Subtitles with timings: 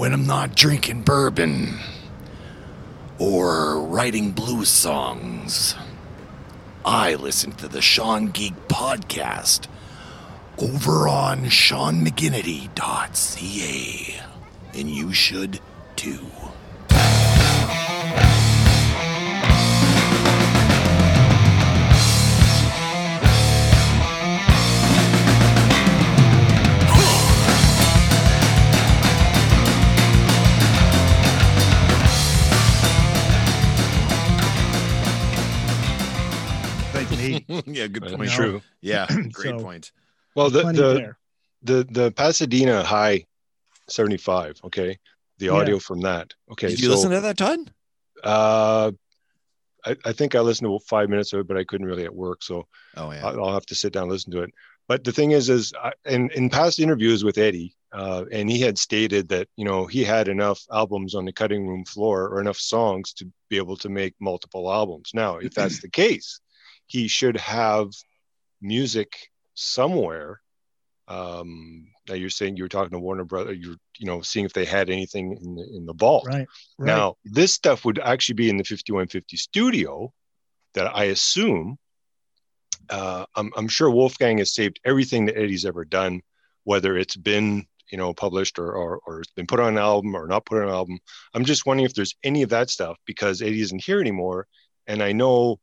[0.00, 1.78] when I'm not drinking bourbon
[3.18, 5.74] or writing blues songs,
[6.86, 9.66] I listen to the Sean Geek podcast
[10.56, 14.22] over on SeanMcGinity.ca.
[14.72, 15.60] And you should
[15.96, 16.30] too.
[37.80, 38.18] Yeah, good point.
[38.20, 38.26] No.
[38.26, 38.62] True.
[38.80, 39.92] Yeah, great So- point.
[40.36, 41.14] Well, the the,
[41.62, 43.26] the the Pasadena High
[43.88, 44.60] 75.
[44.64, 44.98] Okay,
[45.38, 45.52] the Yeah.
[45.52, 46.32] audio from that.
[46.52, 47.72] Okay, Did you so listen to that, Todd?
[48.22, 48.92] uh,
[49.84, 52.14] I, I think I listened to five minutes of it, but I couldn't really at
[52.14, 52.66] work, so
[52.96, 53.26] Oh yeah.
[53.26, 54.50] I- I'll have to sit down and listen to it.
[54.88, 58.60] But the thing is, is I, in in past interviews with Eddie, uh, and he
[58.60, 62.40] had stated that you know he had enough albums on the cutting room floor or
[62.40, 65.10] enough songs to be able to make multiple albums.
[65.14, 66.40] Now, if that's the case,
[66.90, 67.88] he should have
[68.60, 70.40] music somewhere.
[71.06, 74.52] Um, now you're saying you were talking to Warner Brother, you're you know seeing if
[74.52, 76.26] they had anything in the in the vault.
[76.26, 76.48] Right.
[76.78, 76.86] Right.
[76.86, 80.12] Now, this stuff would actually be in the 5150 studio
[80.74, 81.78] that I assume.
[82.88, 86.22] Uh, I'm, I'm sure Wolfgang has saved everything that Eddie's ever done,
[86.64, 90.16] whether it's been you know published or, or, or it's been put on an album
[90.16, 90.98] or not put on an album.
[91.34, 94.48] I'm just wondering if there's any of that stuff because Eddie isn't here anymore.
[94.88, 95.60] And I know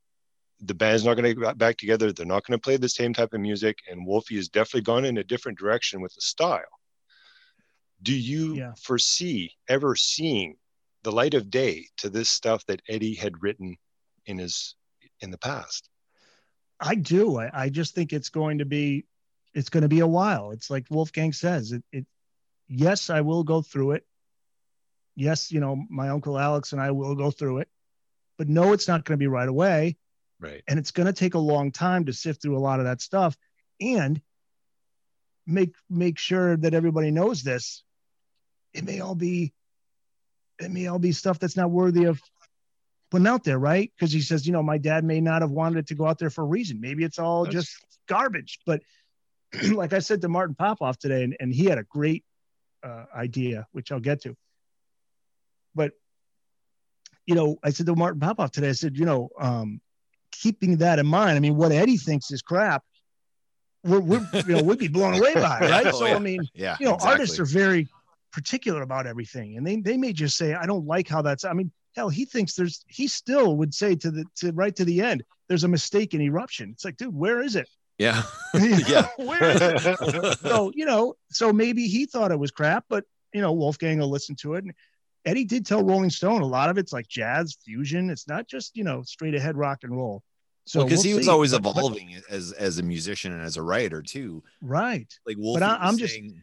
[0.60, 2.12] the band's not going to get back together.
[2.12, 3.78] They're not going to play the same type of music.
[3.88, 6.62] And Wolfie has definitely gone in a different direction with the style.
[8.02, 8.72] Do you Yeah.
[8.80, 10.56] foresee ever seeing
[11.02, 13.76] the light of day to this stuff that Eddie had written
[14.26, 14.74] in his
[15.20, 15.88] in the past?
[16.80, 17.38] I do.
[17.38, 19.04] I, I just think it's going to be
[19.54, 20.50] it's going to be a while.
[20.52, 21.72] It's like Wolfgang says.
[21.72, 22.06] It, it
[22.68, 24.06] yes, I will go through it.
[25.16, 27.68] Yes, you know, my uncle Alex and I will go through it.
[28.36, 29.96] But no, it's not going to be right away.
[30.40, 30.62] Right.
[30.68, 33.00] And it's going to take a long time to sift through a lot of that
[33.00, 33.36] stuff
[33.80, 34.20] and
[35.46, 37.82] make make sure that everybody knows this.
[38.72, 39.52] It may all be
[40.60, 42.20] it may all be stuff that's not worthy of
[43.10, 43.90] putting out there, right?
[43.96, 46.18] Because he says, you know, my dad may not have wanted it to go out
[46.18, 46.80] there for a reason.
[46.80, 48.58] Maybe it's all That's- just garbage.
[48.66, 48.82] But
[49.72, 52.24] like I said to Martin Popoff today, and, and he had a great
[52.82, 54.36] uh, idea, which I'll get to.
[55.74, 55.92] But
[57.26, 59.80] you know, I said to Martin Popoff today, I said, you know, um,
[60.32, 62.82] keeping that in mind, I mean, what Eddie thinks is crap,
[63.84, 65.86] we're, we're you know, we'd be blown away by, it, right?
[65.86, 66.16] Oh, so yeah.
[66.16, 66.76] I mean, Yeah.
[66.80, 67.12] you know, exactly.
[67.12, 67.88] artists are very
[68.32, 71.44] particular about everything, and they they may just say, I don't like how that's.
[71.44, 72.84] I mean, hell, he thinks there's.
[72.88, 76.20] He still would say to the to right to the end, there's a mistake in
[76.20, 76.70] eruption.
[76.72, 77.68] It's like, dude, where is it?
[77.98, 78.22] Yeah.
[78.54, 79.06] Yeah.
[79.16, 80.38] where is it?
[80.40, 84.10] so you know, so maybe he thought it was crap, but you know, Wolfgang will
[84.10, 84.64] listen to it.
[84.64, 84.72] And
[85.28, 88.08] Eddie did tell Rolling Stone a lot of it's like jazz fusion.
[88.10, 90.22] It's not just you know straight ahead rock and roll.
[90.66, 91.30] So because we'll he was see.
[91.30, 94.42] always But- but- evolving as as a musician and as a writer too.
[94.62, 95.12] right.
[95.26, 96.40] Like Wolfie I- was I'm just- saying-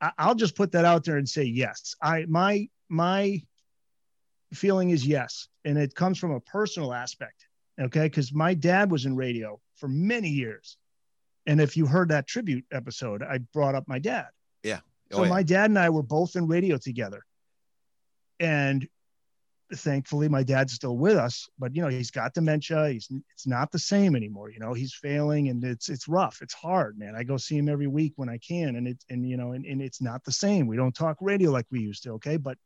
[0.00, 1.94] I- I'll just put that out there and say yes.
[2.02, 3.42] I my my
[4.52, 7.46] feeling is yes, and it comes from a personal aspect.
[7.80, 10.76] Okay, because my dad was in radio for many years,
[11.46, 14.28] and if you heard that tribute episode, I brought up my dad.
[14.66, 14.78] oh,
[15.10, 15.28] So yeah.
[15.28, 17.24] my dad and I were both in radio together,
[18.40, 18.86] and
[19.74, 21.48] thankfully my dad's still with us.
[21.58, 22.90] But you know he's got dementia.
[22.90, 24.50] He's it's not the same anymore.
[24.50, 26.40] You know he's failing, and it's it's rough.
[26.42, 27.14] It's hard, man.
[27.16, 29.64] I go see him every week when I can, and it's and you know and,
[29.64, 30.66] and it's not the same.
[30.66, 32.12] We don't talk radio like we used to.
[32.12, 32.58] Okay, but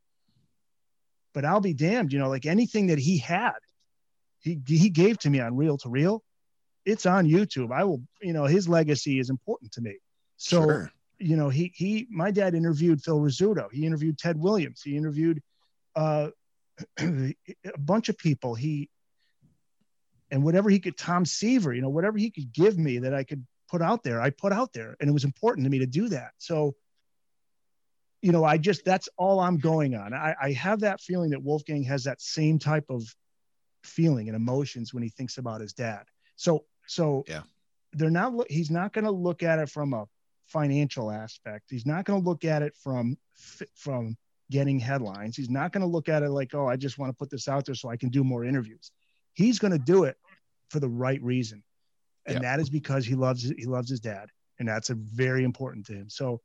[1.35, 2.13] but I'll be damned.
[2.13, 3.55] You know, like anything that he had,
[4.41, 6.23] he he gave to me on reel to reel.
[6.85, 7.73] It's on YouTube.
[7.73, 8.03] I will.
[8.21, 9.99] You know his legacy is important to me.
[10.37, 10.93] So Sure.
[11.19, 13.71] you know, he he my dad interviewed Phil Rizzuto.
[13.73, 14.83] He interviewed Ted Williams.
[14.83, 15.43] He interviewed
[15.99, 16.31] uh,
[17.01, 17.35] a
[17.79, 18.55] bunch of people.
[18.55, 18.89] He
[20.31, 23.25] and whatever he could, Tom Seaver, you know, whatever he could give me that I
[23.25, 25.87] could put out there, I put out there, and it was important to me to
[25.87, 26.33] do that.
[26.39, 26.75] So,
[28.23, 30.15] you know, I just that's all I'm going on.
[30.15, 33.03] I, I have that feeling that Wolfgang has that same type of
[33.83, 36.05] feeling and emotions when he thinks about his dad.
[36.37, 37.43] So, so Yeah.
[37.93, 38.51] they're not.
[38.51, 40.05] He's not going to look at it from a
[40.47, 41.71] financial aspect.
[41.71, 43.17] He's not going to look at it from
[43.75, 44.17] from
[44.51, 45.37] getting headlines.
[45.37, 47.49] He's not going to look at it like, oh, I just want to put this
[47.49, 48.91] out there so I can do more interviews.
[49.35, 50.17] He's going to do it
[50.71, 51.63] for the right reason,
[52.27, 52.41] and Yeah.
[52.41, 54.29] that is because he loves he loves his dad,
[54.59, 56.09] and that's a very important to him.
[56.11, 56.41] So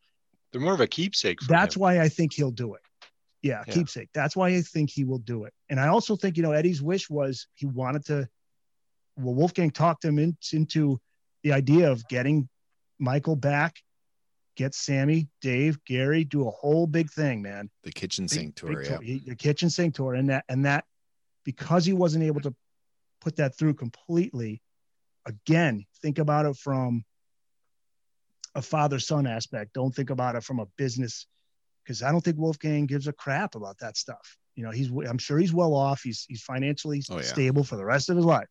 [0.51, 1.41] They're more of a keepsake.
[1.41, 1.81] For that's him.
[1.81, 2.81] why I think he'll do it.
[3.41, 3.73] Yeah, Yeah.
[3.73, 4.09] keepsake.
[4.13, 5.53] That's why I think he will do it.
[5.69, 8.29] And I also think, you know, Eddie's wish was he wanted to,
[9.17, 11.01] well, Wolfgang talked him in, into
[11.41, 12.47] the idea of getting
[12.99, 13.81] Michael back
[14.55, 17.69] get Sammy, Dave, Gary, do a whole big thing, man.
[17.83, 18.75] The kitchen Big- sink tour.
[18.81, 18.99] big Yeah.
[19.01, 20.85] He- the kitchen sink tour, and that and that
[21.43, 22.55] because he wasn't able to
[23.21, 24.61] put that through completely.
[25.25, 27.05] Again, think about it from
[28.55, 29.73] a father son aspect.
[29.73, 31.25] Don't think about it from a business,
[31.83, 34.37] because I don't think Wolfgang gives a crap about that stuff.
[34.55, 36.01] You know, he's I'm sure he's well off.
[36.03, 37.21] He's he's financially Oh, yeah.
[37.23, 38.47] stable for the rest of his life.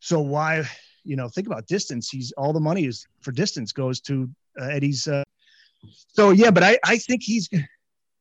[0.00, 0.64] So why,
[1.04, 2.08] you know, think about distance.
[2.10, 4.28] He's all the money is for distance goes to
[4.60, 5.06] uh, Eddie's.
[5.06, 5.24] Uh,
[6.08, 7.48] so yeah, but I I think he's.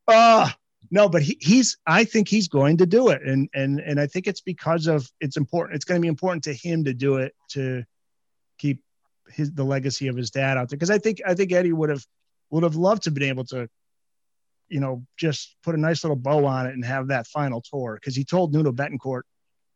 [0.07, 0.49] Uh
[0.91, 1.77] no, but he, he's.
[1.87, 5.09] I think he's going to do it, and and and I think it's because of
[5.19, 5.75] it's important.
[5.75, 7.83] It's going to be important to him to do it to
[8.59, 8.81] keep
[9.29, 10.77] his the legacy of his dad out there.
[10.77, 12.05] Because I think I think Eddie would have
[12.51, 13.67] would have loved to have been able to,
[14.69, 17.95] you know, just put a nice little bow on it and have that final tour.
[17.95, 19.23] Because he told Nuno Bettencourt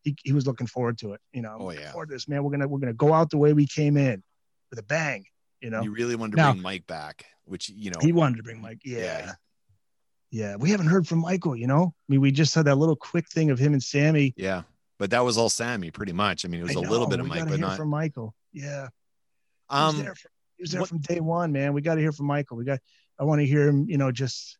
[0.04, 1.22] he, he was looking forward to it.
[1.34, 1.92] You know, Oh, yeah.
[1.92, 2.44] forward to this man.
[2.44, 4.22] We're gonna we're gonna go out the way we came in
[4.70, 5.26] with a bang.
[5.62, 8.00] You know, You really wanted to Now- bring Mike back, which you know.
[8.02, 8.80] he wanted to bring Mike.
[8.86, 8.98] Yeah.
[9.00, 9.34] Yeah.
[10.32, 10.56] yeah.
[10.56, 11.94] We haven't heard from Michael, you know?
[11.98, 14.34] I mean, we just had that little quick thing of him and Sammy.
[14.38, 14.64] yeah,
[14.98, 16.46] but that was all Sammy, pretty much.
[16.46, 17.78] I mean, it was a little bit of Mike, but not.
[17.78, 18.34] from Michael.
[18.54, 18.88] Yeah.
[19.70, 21.74] He was Um, there, from, he was there what- from day one, man.
[21.74, 22.58] We got to hear from Michael.
[22.58, 22.80] We got,
[23.20, 24.58] I want to hear him, you know, just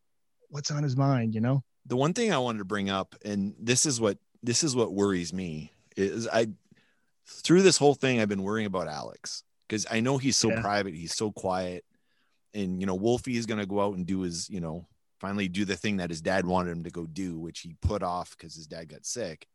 [0.48, 1.62] what's on his mind, you know?
[1.86, 4.92] the one thing I wanted to bring up, and this is what this is what
[4.92, 6.48] worries me, is I
[7.26, 10.60] through this whole thing I've been worrying about Alex because I know he's so Yeah.
[10.60, 11.84] private, he's so quiet,
[12.52, 14.88] and you know Wolfie is gonna go out and do his, you know,
[15.20, 18.02] finally do the thing that his dad wanted him to go do, which he put
[18.02, 19.46] off because his dad got sick.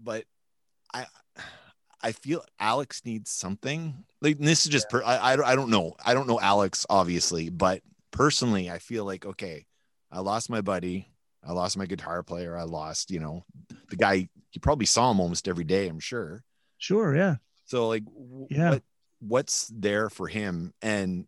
[0.00, 0.24] But
[0.94, 1.06] I
[2.00, 4.04] I feel Alex needs something.
[4.22, 5.96] Like this is just per, I, I I don't know.
[6.04, 7.82] I don't know Alex obviously, but
[8.12, 9.66] personally I feel like okay,
[10.12, 11.08] I lost my buddy.
[11.42, 12.56] I lost my guitar player.
[12.56, 13.44] I lost, you know,
[13.90, 14.28] the guy.
[14.52, 15.88] You probably saw him almost every day.
[15.88, 16.42] I'm sure.
[16.78, 17.14] Sure.
[17.14, 17.36] Yeah.
[17.68, 18.70] So like, w- Yeah.
[18.70, 18.82] what
[19.20, 20.72] what's there for him?
[20.82, 21.26] And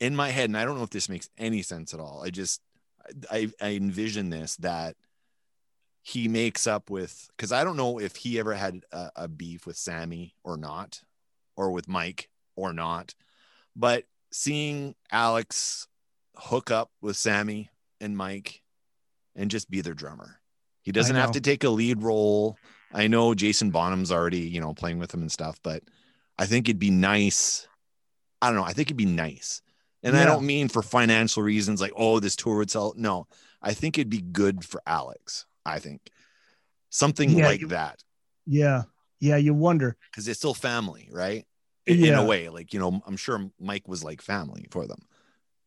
[0.00, 2.22] in my head, and I don't know if this makes any sense at all.
[2.24, 2.60] I just
[3.30, 4.96] I I envision this that
[6.02, 9.66] he makes up with because I don't know if he ever had a, a beef
[9.66, 11.02] with Sammy or not,
[11.56, 13.14] or with Mike or not,
[13.76, 15.86] but seeing Alex
[16.36, 17.70] hook up with Sammy
[18.00, 18.62] and Mike
[19.36, 20.40] and just be their drummer.
[20.82, 22.56] He doesn't have to take a lead role.
[22.92, 25.82] I know Jason Bonham's already, you know, playing with him and stuff, but
[26.38, 27.66] I think it'd be nice.
[28.42, 28.64] I don't know.
[28.64, 29.62] I think it'd be nice.
[30.02, 32.92] And I don't mean for financial reasons like, oh, this tour would sell.
[32.96, 33.26] No,
[33.62, 35.46] I think it'd be good for Alex.
[35.64, 36.02] I think
[36.90, 38.02] something Yeah, like you- that
[38.46, 38.82] Yeah.
[39.20, 39.36] Yeah.
[39.38, 39.96] You wonder.
[40.10, 41.46] because it's still family, right?
[41.86, 45.00] In, in a way, like, you know, I'm sure Mike was like family for them.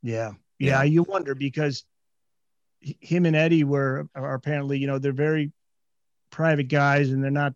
[0.04, 0.34] Yeah.
[0.60, 0.82] Yeah.
[0.82, 0.84] Yeah.
[0.84, 1.84] You wonder because
[2.80, 5.52] him and Eddie were are apparently, you know, they're very
[6.30, 7.54] private guys and they're not,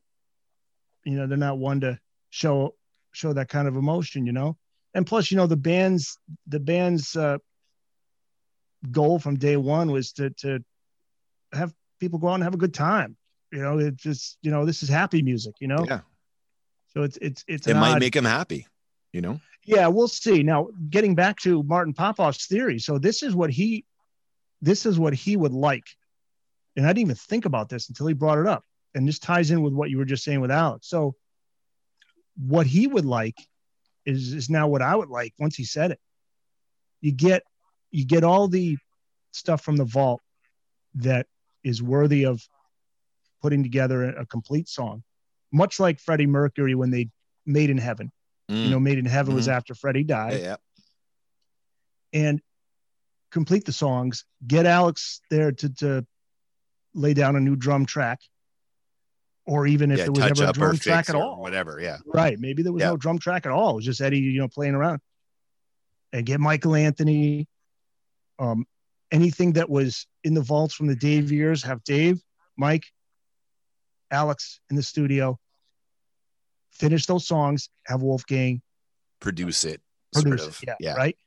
[1.03, 2.75] you know, they're not one to show
[3.12, 4.57] show that kind of emotion, you know.
[4.94, 7.38] And plus, you know, the band's the band's uh,
[8.91, 10.63] goal from day one was to to
[11.53, 13.15] have people go out and have a good time.
[13.51, 15.56] You know, it just you know this is happy music.
[15.59, 16.01] You know, Yeah.
[16.94, 18.67] so it's it's it's It might odd- make them happy,
[19.12, 19.39] you know?
[19.65, 20.41] yeah, we'll see.
[20.44, 23.85] Now, getting back to Martin Popoff's theory, so this is what he,
[24.62, 25.85] this is what he would like,
[26.75, 28.63] and I didn't even think about this until he brought it up,
[28.95, 30.88] and this ties in with what you were just saying with Alex.
[30.88, 31.15] So,
[32.38, 33.35] what he would like
[34.06, 36.00] is is now what I would like once he said it.
[37.01, 37.44] You get
[37.91, 38.77] you get all the
[39.31, 40.21] stuff from the vault
[40.95, 41.27] that
[41.63, 42.41] is worthy of
[43.41, 45.03] putting together a, a complete song,
[45.51, 47.10] much like Freddie Mercury when they
[47.45, 48.12] made in Heaven
[48.50, 50.39] you know, Made in Heaven was after Freddie died, Mm.
[50.41, 50.55] yeah,
[52.13, 52.27] yeah.
[52.27, 52.41] and
[53.31, 54.25] complete the songs.
[54.45, 56.05] Get Alex there to to
[56.93, 58.19] lay down a new drum track,
[59.45, 61.41] or even if yeah, there was ever a drum track at all.
[61.41, 61.79] whatever.
[61.81, 61.98] Yeah.
[62.05, 62.38] Right?
[62.39, 62.89] Maybe there was Yeah.
[62.91, 63.71] no drum track at all.
[63.71, 65.00] It was just Eddie, you know, playing around.
[66.13, 67.48] And get Michael Anthony.
[68.39, 68.65] Um,
[69.12, 72.21] anything that was in the vaults from the Dave years, have Dave,
[72.57, 72.86] Mike,
[74.10, 75.39] Alex in the studio.
[76.71, 77.69] Finish those songs.
[77.86, 78.62] Have Wolfgang
[79.19, 79.81] Produce it.
[80.13, 80.63] produce sort of.
[80.63, 80.67] it.
[80.67, 80.93] Yeah, Yeah.
[80.95, 81.17] Right.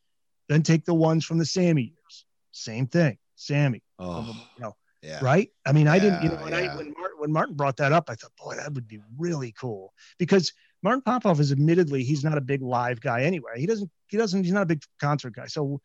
[0.49, 2.27] Then take the ones from the Sammy years.
[2.53, 3.17] Same thing.
[3.37, 3.83] Sammy.
[3.99, 5.19] Oh, You know, yeah.
[5.23, 5.51] right?
[5.67, 6.73] I mean, I didn't, you know, when, yeah.
[6.73, 9.53] I, when, Martin, when Martin brought that up, I thought, boy, that would be really
[9.53, 13.53] cool because Martin Popoff is admittedly, he's not a big live guy anyway.
[13.57, 15.47] He doesn't, he doesn't, he's not a big concert guy.
[15.47, 15.81] So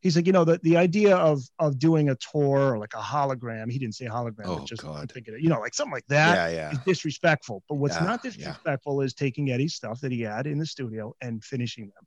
[0.00, 3.00] he's like, you know, the, the idea of, of doing a tour or like a
[3.00, 5.12] hologram, he didn't say hologram, Oh, but just I'm God.
[5.12, 6.70] thinking, you know, like something like that yeah, yeah.
[6.72, 7.62] is disrespectful.
[7.68, 11.42] But what's not disrespectful is taking Eddie's stuff that he had in the studio and
[11.42, 12.06] finishing them.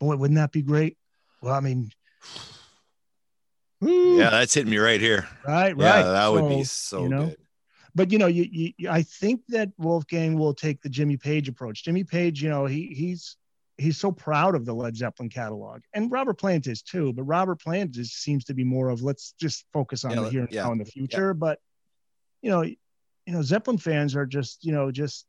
[0.00, 0.98] Boy, wouldn't that be great?
[1.40, 1.90] Well, I mean,
[3.80, 5.28] woo, Yeah, that's hitting me right here.
[5.46, 6.02] right, Yeah, right.
[6.02, 7.36] that would be So, so you know, good.
[7.94, 11.82] But you know, you, you, I think that Wolfgang will take the Jimmy Page approach.
[11.84, 13.36] Jimmy Page, you know, he he's
[13.78, 17.12] he's so proud of the Led Zeppelin catalog, and Robert Plant is too.
[17.14, 20.30] But Robert Plant just seems to be more of let's just focus on Yeah, the
[20.30, 21.32] here and yeah, now in the future.
[21.32, 21.58] But
[22.42, 22.76] you know, you
[23.26, 25.26] know, Zeppelin fans are just you know just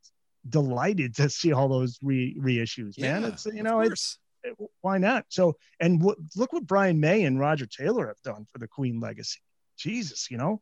[0.48, 3.22] delighted to see all those re reissues, man.
[3.22, 4.18] Yeah, it's you know it's course.
[4.80, 5.26] Why not?
[5.28, 9.00] So, and what, look what Brian May and Roger Taylor have done for the Queen
[9.00, 9.40] legacy.
[9.76, 10.60] Jesus, you know,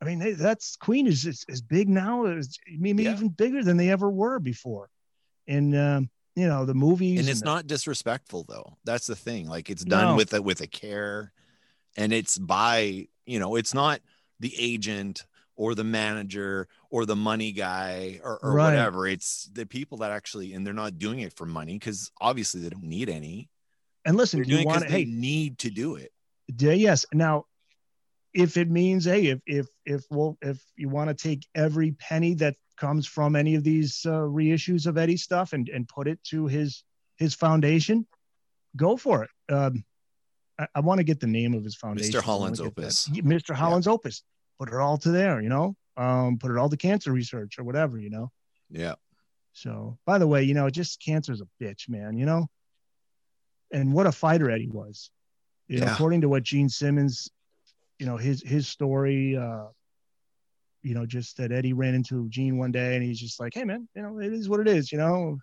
[0.00, 3.12] I mean, they, that's Queen is, is is big now, is maybe Yeah.
[3.12, 4.88] even bigger than they ever were before.
[5.46, 9.46] And um, you know, the movies and it's the- not disrespectful though that's the thing
[9.48, 10.16] like it's done No.
[10.16, 11.32] with a with a care
[11.96, 14.00] and it's by you know it's not
[14.40, 15.24] the agent
[15.62, 18.70] or the manager or the money guy or, or Right.
[18.70, 22.60] whatever it's the people that actually and they're not doing it for money because obviously
[22.60, 23.48] they don't need any
[24.04, 26.10] and listen, they're do you doing it want to, hey, need to do it
[26.58, 27.06] Yeah, yes.
[27.12, 27.44] Now,
[28.34, 32.34] if it means, hey, if if if well, if you want to take every penny
[32.42, 36.18] that comes from any of these uh, reissues of Eddie stuff and and put it
[36.30, 36.82] to his
[37.18, 38.06] his foundation,
[38.74, 39.30] go for it.
[39.52, 39.84] Um,
[40.58, 42.12] I, I want to get the name of his foundation.
[42.12, 42.22] Mr.
[42.22, 42.82] Holland's get that.
[42.82, 43.08] Opus.
[43.08, 43.54] Mr.
[43.54, 44.22] Holland's Opus.
[44.58, 45.76] Put it all to there, you know.
[45.96, 48.30] Um, put it all to cancer research or whatever, you know.
[48.70, 48.94] yeah
[49.52, 52.48] So, by the way, you know, just cancer's a bitch, man, you know?
[53.72, 55.10] And what a fighter Eddie was.
[55.68, 55.94] You know, Yeah.
[55.94, 57.30] according to what Gene Simmons,
[57.98, 59.66] you know, his his story, uh,
[60.82, 63.64] you know, just that Eddie ran into Gene one day and he's just like, Hey
[63.64, 65.38] man, you know, it is what it is, you know.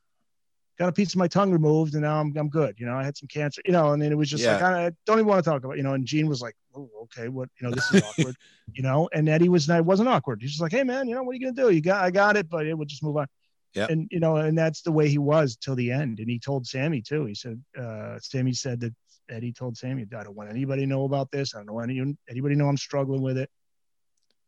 [0.79, 2.75] Got a piece of my tongue removed and now I'm I'm good.
[2.79, 4.85] You know, I had some cancer, you know, and then it was just like, Yeah.
[4.87, 7.27] I don't even want to talk about, you know, and Gene was like, Oh, okay,
[7.27, 8.35] what you know, this is awkward,
[8.73, 10.41] you know, and Eddie was not it wasn't awkward.
[10.41, 11.73] He's just like, Hey man, you know, what are you gonna do?
[11.73, 13.27] You got I got it, but it would just move on
[13.73, 13.87] Yeah.
[13.89, 16.19] and you know, and that's the way he was till the end.
[16.19, 17.25] And he told Sammy too.
[17.25, 18.93] He said, uh, Sammy said that
[19.29, 21.55] Eddie told Sammy, I don't want anybody to know about this.
[21.55, 23.49] I don't want any, anybody know I'm struggling with it.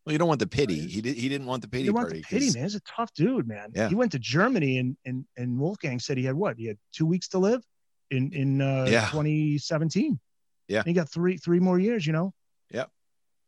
[0.05, 2.07] Well you don't want the pity he, did, he didn't want the pity didn't want
[2.07, 2.63] party the pity, 'cause- man.
[2.63, 3.71] He's a tough dude, man.
[3.75, 3.89] Yeah.
[3.89, 6.57] He went to Germany and, and, and Wolfgang said he had what?
[6.57, 7.61] He had two weeks to live
[8.09, 9.05] in, in uh, Yeah.
[9.11, 10.19] 2017.
[10.67, 10.79] Yeah.
[10.79, 12.33] And he got three, three more years, you know?
[12.71, 12.85] yeah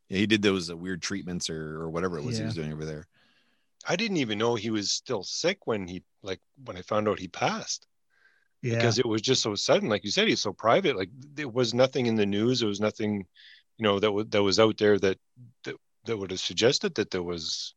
[0.10, 2.86] he did those uh, weird treatments or, or whatever it was he was doing over
[2.86, 3.08] there
[3.88, 7.20] I didn't even know he was still sick when he like when I found out
[7.20, 7.88] he passed
[8.62, 8.76] Yeah.
[8.76, 9.90] because it was just so sudden.
[9.90, 10.96] Like you said, he's so private.
[10.96, 12.60] Like there was nothing in the news.
[12.60, 13.26] There was nothing,
[13.78, 15.18] you know, that was that was out there that
[15.66, 17.76] that, that would have suggested that there was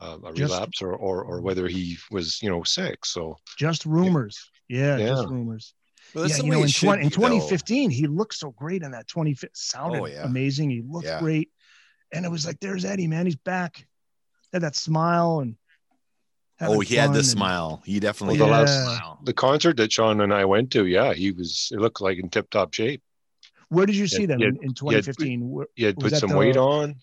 [0.00, 3.04] uh, a Just- relapse or, or or whether he was you know sick.
[3.04, 4.50] So just rumors.
[4.68, 4.98] Yeah.
[4.98, 5.28] Just Yeah.
[5.28, 5.74] rumors.
[6.14, 7.22] well, that's yeah, the you way know, in, should 20, in be, though.
[7.28, 10.24] 2015, he looked so great in that 20 sounded Oh, yeah.
[10.24, 10.70] amazing.
[10.70, 11.20] He looked Yeah.
[11.20, 11.50] great.
[12.12, 13.26] And it was like, there's Eddie, man.
[13.26, 13.86] He's back.
[14.52, 15.56] Had that smile and
[16.60, 19.32] oh he had fun the and- smile he definitely Well, the the last- smile the
[19.32, 21.70] concert that Sean and I went to, yeah, he was.
[21.72, 23.02] It looked like in tip top shape.
[23.68, 25.48] Where did you see Yeah, them yeah, in, in 2015?
[25.50, 26.94] Where- He had put some the- weight on.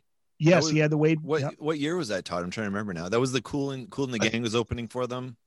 [0.50, 1.22] Yes, was- he had the weight.
[1.22, 1.54] What yep.
[1.58, 2.44] what year was that, Todd?
[2.44, 3.10] I'm trying to remember now.
[3.10, 5.38] That was the Kool and Kool and the I- Gang was opening for them.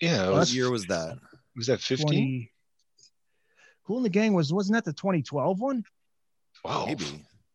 [0.00, 1.18] Yeah, What was, year was that?
[1.56, 2.06] was that 15?
[2.06, 2.52] 20.
[3.86, 5.84] Kool in the Gang was wasn't that the 2012 one?
[6.64, 7.04] Wow, Maybe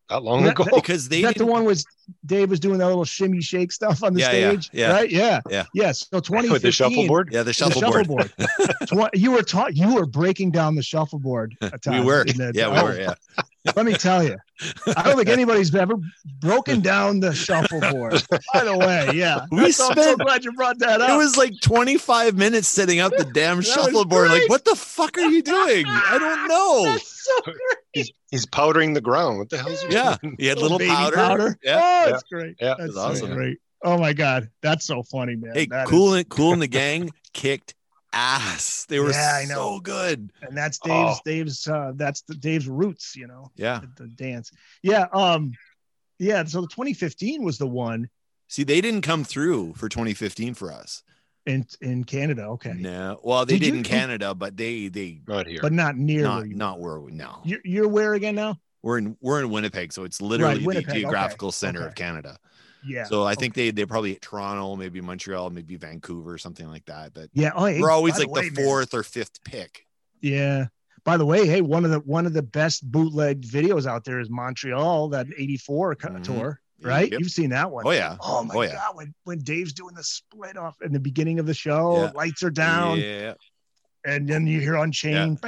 [0.10, 0.64] that long That- ago.
[0.66, 1.86] that- because they that the one was
[2.26, 4.70] Dave was doing that little shimmy shake stuff on the Yeah, yeah, stage?
[4.74, 4.92] yeah.
[4.92, 5.10] Right?
[5.12, 5.42] Yeah.
[5.50, 5.66] Yeah.
[5.74, 6.08] Yes.
[6.12, 6.52] So 2015.
[6.54, 7.30] with the shuffleboard.
[7.32, 8.08] Yeah, the the shuffleboard.
[8.08, 9.12] shuffleboard.
[9.14, 11.56] Tw- you were taught you were breaking down the shuffleboard.
[11.62, 12.24] at we were.
[12.26, 13.00] the- Yeah, we oh, were.
[13.00, 13.14] Yeah.
[13.76, 14.38] Let me tell you,
[14.98, 15.96] I don't think anybody's ever
[16.40, 18.24] broken down the shuffleboard.
[18.54, 21.10] By the way, yeah, We That's- I'm so spent- glad you brought that up.
[21.12, 24.30] It was like 25 minutes setting up the damn shuffleboard.
[24.30, 25.86] Like, what the fuck are you doing?
[25.88, 26.86] I don't know.
[26.92, 27.56] That's so great.
[27.94, 29.38] He's, he's powdering the ground.
[29.38, 30.36] What the hell's he Yeah, doing?
[30.40, 31.58] he had Little little baby powder.
[31.64, 31.76] Yeah.
[31.84, 32.14] Oh, Yeah.
[32.16, 32.56] it's great.
[32.60, 33.34] Yeah, that's it's so awesome.
[33.34, 33.58] great.
[33.84, 35.54] Oh my god, that's so funny, man.
[35.54, 37.74] Hey, That cool is- and cool and the gang kicked
[38.14, 38.86] ass.
[38.90, 39.76] They were Yeah, I know.
[39.76, 40.32] so good.
[40.42, 41.18] and that's Dave's.
[41.18, 41.22] Oh.
[41.26, 41.68] Dave's.
[41.68, 43.16] Uh, that's the Dave's roots.
[43.16, 43.82] You know, Yeah.
[43.98, 44.52] the, the dance.
[44.84, 45.08] Yeah.
[45.14, 45.54] Um.
[46.20, 46.44] Yeah.
[46.46, 48.10] So the 2015 was the one
[48.48, 51.04] See, they didn't come through for 2015 for us.
[51.46, 52.44] in in Canada.
[52.48, 53.20] Okay, No.
[53.24, 55.60] Well, they Did did, you- in Canada, but they they Not here.
[55.62, 56.24] but not near.
[56.24, 57.40] not where not where we no.
[57.46, 58.60] You're, you're where again now?
[58.84, 61.88] We're in we're in Winnipeg, so it's literally Winnipeg, the okay, geographical center okay.
[61.88, 62.38] of Canada.
[62.88, 63.04] Yeah.
[63.06, 67.14] So I think they they're probably at Toronto, maybe Montreal, maybe Vancouver, something like that.
[67.14, 67.52] But yeah.
[67.56, 68.66] Oh, hey, we're always by like way, the man.
[68.66, 69.86] fourth or fifth pick.
[70.22, 70.68] Yeah.
[71.04, 74.20] By the way, hey, one of the one of the best bootleg videos out there
[74.20, 76.24] is Montreal, that 84 co- Mhm.
[76.24, 77.10] tour, right?
[77.12, 77.20] Yep.
[77.20, 77.86] You've seen that one.
[77.88, 78.18] Oh yeah.
[78.22, 78.74] Oh my Oh, yeah.
[78.74, 82.12] god, when when Dave's doing the split off in the beginning of the show, Yeah.
[82.14, 83.34] lights are down, Yeah.
[84.06, 85.40] and then you hear Unchained.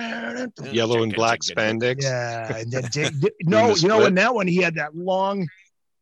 [0.72, 2.02] Yellow and black spandex.
[2.02, 3.12] Yeah, and then Dave,
[3.44, 5.48] no, the you know, in that one he had that long,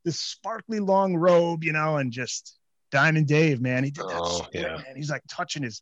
[0.03, 2.57] this sparkly long robe, you know, and just
[2.91, 4.77] Diamond Dave, man, he did that Oh, yeah.
[4.77, 4.95] man.
[4.95, 5.81] He's like touching his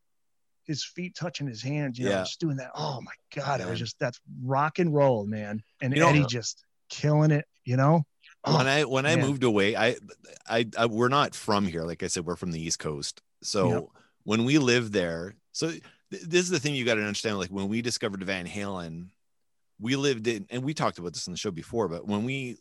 [0.66, 2.20] his feet, touching his hands, you know, Yeah.
[2.22, 2.70] just doing that.
[2.76, 6.26] Oh my god, it was just that's rock and roll, man, and You know- Eddie
[6.26, 8.04] just killing it, you know.
[8.46, 9.96] Oh, when Oh, I when I moved away, I,
[10.48, 11.84] I I we're not from here.
[11.84, 13.22] Like I said, we're from the East Coast.
[13.42, 13.84] So Yep.
[14.24, 17.38] when we lived there, so th- this is the thing you got to understand.
[17.40, 19.10] Like when we discovered Van Halen,
[19.80, 22.58] we lived in, and we talked about this on the show before, but when we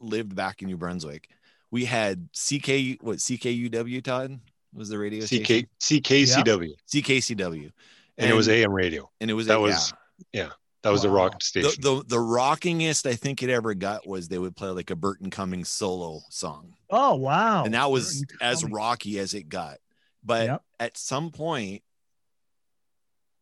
[0.00, 1.28] lived back in New Brunswick,
[1.70, 4.40] we had CK, what CKUW, Todd
[4.74, 5.64] was the radio station?
[5.64, 6.72] CK, CKCW.
[6.92, 7.70] CKCW.
[8.18, 9.08] And, it was AM radio.
[9.20, 9.92] and it was That a- was
[10.32, 10.50] yeah.
[10.82, 11.14] That was the Wow.
[11.16, 11.82] rock the, station.
[11.82, 15.28] the the rockingest I think it ever got was they would play like a Burton
[15.30, 17.64] Cummings solo song, Oh wow!
[17.64, 18.74] and that was Burton as Cummings.
[18.76, 19.78] rocky as it got.
[20.24, 20.62] But Yep.
[20.80, 21.82] at some point,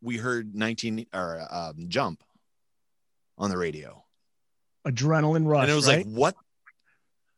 [0.01, 2.23] we heard 19 or um, Jump
[3.37, 4.03] on the radio,
[4.87, 5.63] adrenaline rush.
[5.63, 6.05] and it was right?
[6.07, 6.35] like what?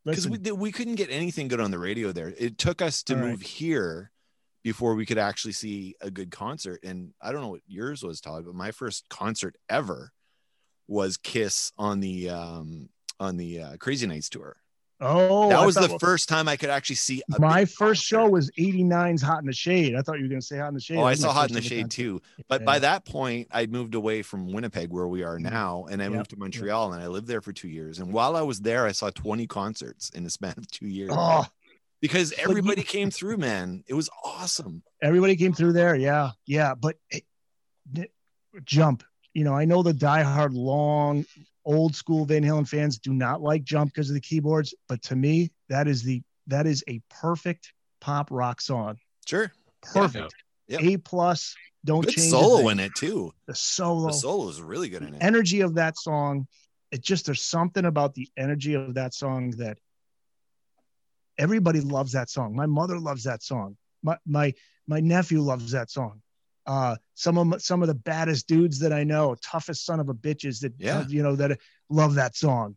[0.04, 2.32] Because we we couldn't get anything good on the radio there.
[2.38, 3.30] It took us to All right.
[3.30, 4.10] move here
[4.62, 6.80] before we could actually see a good concert.
[6.84, 10.12] And I don't know what yours was, Todd, but my first concert ever
[10.88, 12.88] was Kiss on the um
[13.18, 14.56] on the uh, Crazy Nights tour.
[15.00, 18.50] Oh, that I was the first time I could actually see My first show was
[18.58, 19.94] '89's Hot in the Shade.
[19.94, 20.98] I thought you were going to say Hot in the Shade.
[20.98, 22.20] Oh, I saw Hot in the Shade too.
[22.48, 22.64] But Yeah.
[22.66, 25.50] by that point, I'd moved away from Winnipeg, where we are Mhm.
[25.50, 26.12] now, and I Yep.
[26.12, 27.98] moved to Montreal, and I lived there for two years.
[27.98, 31.10] And while I was there, I saw 20 concerts in the span of two years
[31.12, 31.46] Oh,
[32.00, 33.84] because you- everybody came through, man.
[33.86, 34.82] It was awesome.
[35.02, 35.94] everybody came through there.
[35.96, 36.74] Yeah, yeah.
[36.74, 37.24] But it,
[37.94, 38.12] it-
[38.64, 39.02] Jump.
[39.32, 41.24] You know, I know the diehard, long,
[41.72, 45.16] old school Van Halen fans do not like Jump because of the keyboards, but to
[45.16, 48.96] me, that is the that is a perfect pop rock song.
[49.26, 49.52] Sure.
[49.82, 50.34] Perfect.
[50.68, 50.80] Yep.
[50.82, 51.54] A plus.
[51.84, 53.32] Don't Good change solo in it too.
[53.46, 54.08] The solo.
[54.08, 55.22] The solo is really good in it.
[55.22, 56.46] energy of that song
[56.90, 59.78] it just there's something about the energy of that song that
[61.38, 64.52] everybody loves that song my mother loves that song my my
[64.86, 66.20] my nephew loves that song
[66.70, 70.14] uh some of some of the baddest dudes that i know toughest son of a
[70.26, 70.98] bitches that Yeah.
[71.00, 71.58] uh, you know that
[71.88, 72.76] love that song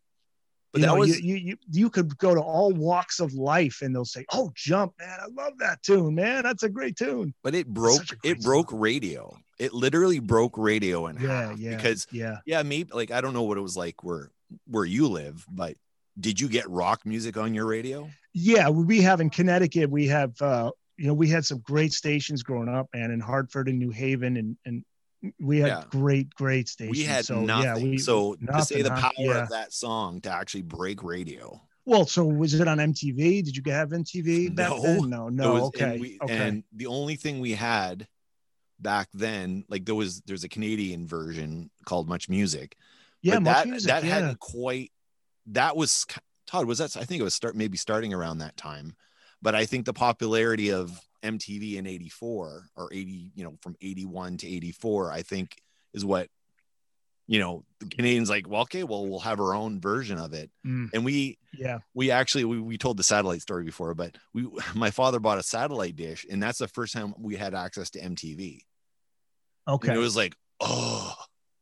[0.72, 3.78] But you that know, was- you, you you could go to all walks of life
[3.84, 7.34] and they'll say oh jump man i love that tune man that's a great tune
[7.44, 9.22] but it broke such a great it broke radio.
[9.60, 13.34] It literally broke radio in yeah half yeah because yeah yeah, maybe like I don't
[13.38, 14.32] know what it was like where
[14.74, 15.76] where you live, but
[16.20, 18.10] did you get rock music on your radio?
[18.34, 20.72] yeah we have in connecticut we have uh
[21.04, 24.38] you know we had some great stations growing up man in hartford and new haven
[24.38, 24.86] and and
[25.38, 25.84] we had Yeah.
[25.90, 27.64] great great stations We had so nothing.
[27.66, 29.44] yeah we so to say nothing, the power Yeah.
[29.44, 31.62] of that song to actually break radio.
[31.86, 34.82] well so was it on mtv did you have mtv back No.
[34.82, 38.08] then no no was- okay And, we, okay and the only thing we had
[38.80, 42.76] back then, like there was there's a Canadian version called Much Music.
[43.22, 44.14] yeah much that music, that yeah.
[44.16, 44.92] hadn't quite
[45.48, 46.06] that was
[46.48, 48.96] Todd was that I think it was start maybe starting around that time
[49.44, 50.90] but I think the popularity of
[51.22, 55.62] MTV in 84 or 80 you know from 81 to 84 I think
[55.94, 56.28] is what
[57.28, 60.50] you know the Canadians like well okay well we'll have our own version of it
[60.66, 64.48] Mm, and we yeah we actually we, we told the satellite story before but we
[64.76, 68.00] my father bought a satellite dish and that's the first time we had access to
[68.00, 68.60] MTV
[69.68, 71.14] okay and it was like oh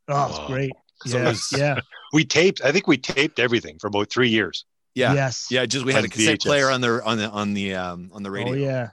[0.08, 0.48] oh it's Wow.
[0.48, 0.72] great
[1.06, 1.80] So yeah was- yeah
[2.14, 2.62] we taped.
[2.64, 4.66] I think we taped everything for about three years.
[4.96, 6.46] Yeah yes Yeah, just we had a cassette VHS.
[6.46, 8.54] player on the on the on the um on the radio.
[8.54, 8.90] oh yeah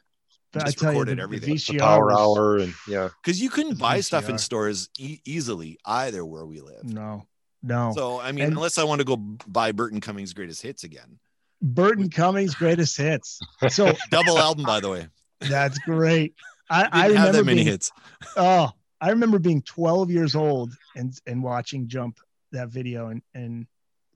[0.53, 1.55] but i Just tell you the, everything.
[1.57, 3.09] the The Power was- Hour and yeah.
[3.23, 6.85] because you couldn't buy stuff in stores e- easily either where we live.
[6.85, 7.27] no
[7.63, 10.85] no So I mean, And- unless I want to go buy Burton Cummings' greatest hits
[10.85, 11.19] again,
[11.61, 15.07] burton cummings greatest hits so double album by the way.
[15.41, 16.35] that's great
[16.71, 17.91] i Didn't i have remember that many being, hits.
[18.37, 22.19] Oh, I remember being 12 years old and and watching Jump
[22.53, 23.67] that video and and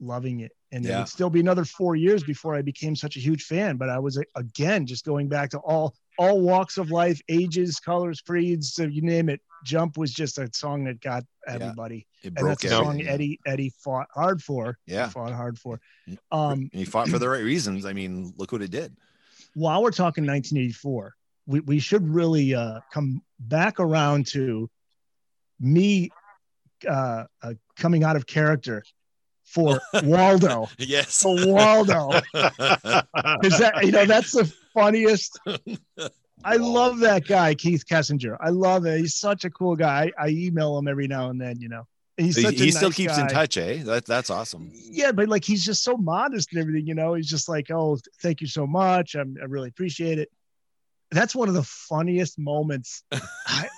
[0.03, 0.53] loving it.
[0.73, 3.77] And it would still be another four years before I became such a huge fan.
[3.77, 8.21] But I was again just going back to all all walks of life, ages, colors,
[8.21, 9.41] creeds, so you name it.
[9.65, 13.09] Jump was just a song that got everybody, It and broke that's a song everything.
[13.09, 14.79] Eddie Eddie fought hard for.
[14.87, 15.81] Yeah, fought hard for.
[16.31, 17.87] Um, and he fought for the right reasons.
[17.87, 18.97] I mean, look what it did.
[19.55, 21.15] while we're talking 1984,
[21.47, 24.69] we, we should really uh, come back around to
[25.61, 26.11] me
[26.89, 28.83] uh, uh, coming out of character
[29.53, 30.69] for Waldo.
[30.79, 31.23] Yes.
[31.23, 32.11] For Waldo.
[33.45, 35.39] Is that you know that's the funniest.
[36.45, 38.37] I love that guy, Keith Kessinger.
[38.41, 38.99] I love it.
[38.99, 40.11] He's such a cool guy.
[40.19, 41.61] I, I email him every now and then.
[41.61, 41.87] You know,
[42.17, 43.83] he's he he still keeps in touch, eh?
[43.85, 44.71] That that's awesome.
[44.73, 47.15] Yeah, but like he's just so modest and everything, you know.
[47.15, 49.15] He's just like, "Oh, thank you so much.
[49.15, 50.31] I'm, I really appreciate it."
[51.11, 53.05] That's one of the funniest moments.
[53.47, 53.69] I,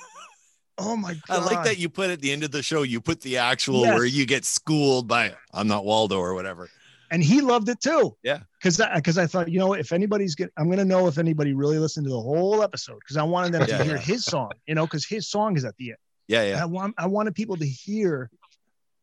[0.79, 1.43] oh my God.
[1.43, 2.83] I like that you put at the end of the show.
[2.83, 3.95] You put the actual Yes.
[3.95, 6.69] where you get schooled by I'm not Waldo or whatever.
[7.11, 8.17] and he loved it too.
[8.23, 8.41] Yeah.
[8.61, 11.79] because because I, thought, you know, if anybody's get, I'm gonna know if anybody really
[11.79, 14.75] listened to the whole episode because I wanted them to Yeah, hear his song, you
[14.75, 15.99] know, because his song is at the end.
[16.27, 16.63] Yeah, And yeah.
[16.63, 18.31] I want I wanted people to hear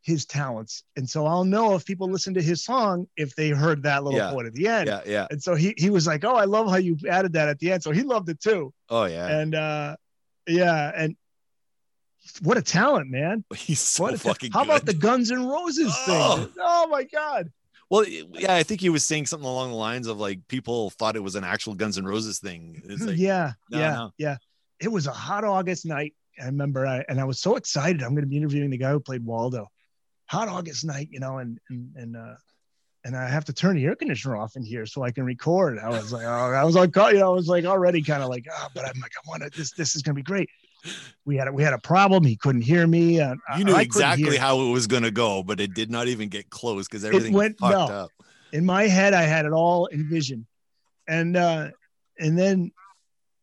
[0.04, 3.84] his talents, and so I'll know if people listen to his song if they heard
[3.84, 4.32] that little Yeah.
[4.32, 4.88] point at the end.
[4.88, 5.28] Yeah, yeah.
[5.30, 7.72] And so he he was like, "Oh, I love how you added that at the
[7.72, 8.74] end." So he loved it too.
[8.90, 9.28] Oh yeah.
[9.28, 9.96] And uh,
[10.48, 11.16] yeah, and
[12.40, 13.44] what a talent, man.
[13.56, 14.94] He's so What ta- fucking How about the.
[14.94, 16.38] Guns N' Roses Oh.
[16.38, 16.54] thing?
[16.60, 17.52] Oh my God.
[17.90, 21.16] Well, yeah, I think he was saying something along the lines of like people thought
[21.18, 22.82] it was an actual Guns N' Roses thing.
[22.86, 24.12] It's like, yeah, no, yeah, no.
[24.18, 24.38] yeah.
[24.80, 26.14] It was a hot August night.
[26.42, 28.02] I remember, I, and I was so excited.
[28.02, 29.68] I'm going to be interviewing the guy who played Waldo.
[30.28, 32.36] Hot August night, you know, and and and uh,
[33.04, 35.78] and I have to turn the air conditioner off in here so I can record.
[35.78, 38.30] I was like, oh, I was like, you know, I was like already kind of
[38.30, 39.50] like, oh, but I'm like, I want to.
[39.50, 40.50] This this is going to be great.
[41.26, 42.24] We had a, we had a problem.
[42.24, 43.20] He couldn't hear me.
[43.20, 46.30] Uh, you knew exactly how it was going to go, but it did not even
[46.30, 47.96] get close because everything went- fucked no.
[47.96, 48.12] up.
[48.52, 50.46] in my head i had it all envisioned
[51.08, 51.70] and uh
[52.20, 52.72] and then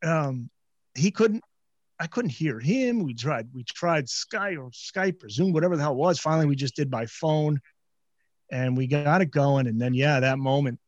[0.03, 0.51] um
[0.95, 1.43] he couldn't
[1.99, 5.83] i couldn't hear him we tried we tried skype or skype or zoom whatever the
[5.83, 7.61] hell it was finally we just did by phone
[8.51, 10.79] and we got it going and then yeah that moment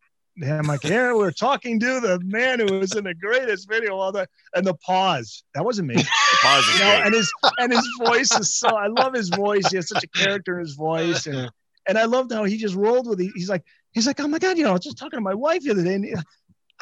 [0.41, 3.97] yeah, I'm like, yeah, we're talking to the man who was in the greatest video
[3.97, 5.45] all the and the pause.
[5.55, 5.97] That wasn't me.
[6.31, 9.71] The pause You know, and his and his voice is so I love his voice.
[9.71, 11.27] He has such a character in his voice.
[11.27, 11.51] And
[11.89, 13.33] and I loved how he just rolled with it.
[13.35, 15.35] He's like, he's like, oh my God, you know, I was just talking to my
[15.35, 16.07] wife the other day, and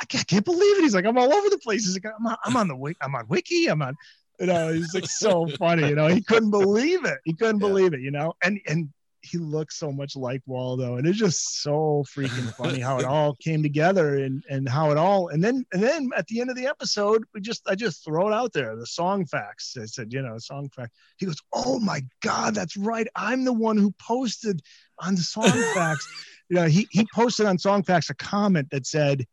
[0.01, 0.83] I can't, I can't believe it.
[0.83, 1.85] He's like, I'm all over the place.
[1.85, 3.97] He's like, I'm on, I'm on the wiki, I'm on wiki, I'm on,
[4.38, 7.18] you know, he's like so funny, you know, he couldn't believe it.
[7.25, 7.68] He couldn't Yeah.
[7.68, 8.90] believe it, you know, and and
[9.29, 13.35] he looks so much like Waldo, and it's just so freaking funny how it all
[13.35, 16.57] came together and and how it all and then and then at the end of
[16.57, 19.77] the episode, we just I just throw it out there, the song facts.
[19.81, 20.93] I said, you know, song fact.
[21.19, 23.07] He goes, Oh my God, that's right.
[23.14, 24.62] I'm the one who posted
[24.99, 26.09] on the song facts.
[26.49, 29.27] You know, he he posted on song facts a comment that said,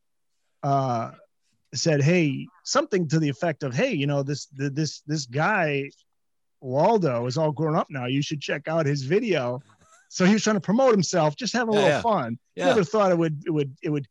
[0.63, 1.11] uh
[1.73, 5.89] said, Hey, something to the effect of, Hey, you know, this this this guy
[6.65, 8.05] Waldo is all grown up now.
[8.07, 9.61] You should check out his video.
[10.09, 12.01] So he was trying to promote himself, just having a Yeah, little yeah.
[12.01, 12.39] fun.
[12.55, 12.65] Yeah.
[12.67, 14.07] Never thought it would it would it would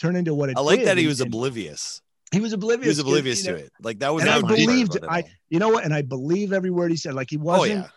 [0.00, 0.88] turn into what it I like did.
[0.88, 2.00] that he was and oblivious.
[2.32, 2.84] he was oblivious.
[2.84, 3.72] He was oblivious you to it.
[3.82, 6.90] Like that was and I believed I you know what and I believe every word
[6.90, 7.14] he said.
[7.14, 7.88] Like he Oh wasn't yeah.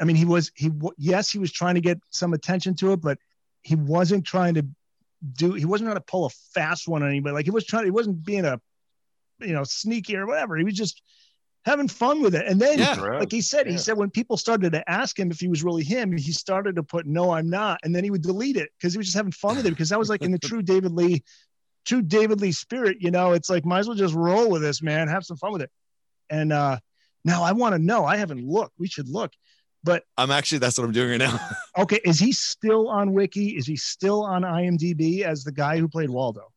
[0.00, 3.00] I mean, he was he yes, he was trying to get some attention to it,
[3.00, 3.18] but
[3.62, 4.64] he wasn't trying to
[5.32, 5.54] do.
[5.54, 7.34] He wasn't trying to pull a fast one on anybody.
[7.34, 7.84] Like he was trying.
[7.84, 8.60] He wasn't being a
[9.40, 10.56] you know sneaky or whatever.
[10.56, 11.02] He was just
[11.64, 12.46] having fun with it.
[12.46, 12.94] And then, Yeah.
[12.94, 15.84] Like he said, he said when people started to ask him if he was really
[15.84, 18.92] him, he started to put "No, I'm not," and then he would delete it because
[18.92, 19.70] he was just having fun with it.
[19.70, 21.22] Because that was like in the true David Lee,
[21.84, 22.98] true David Lee spirit.
[23.00, 25.08] You know, it's like might as well just roll with this, man.
[25.08, 25.70] Have some fun with it.
[26.30, 26.78] And uh
[27.24, 28.04] now I want to know.
[28.04, 28.74] I haven't looked.
[28.78, 29.32] We should look.
[29.84, 31.38] But I'm actually that's what I'm doing right now.
[31.78, 33.56] Okay, is he still on Wiki?
[33.56, 36.48] Is he still on IMDb as the guy who played Waldo?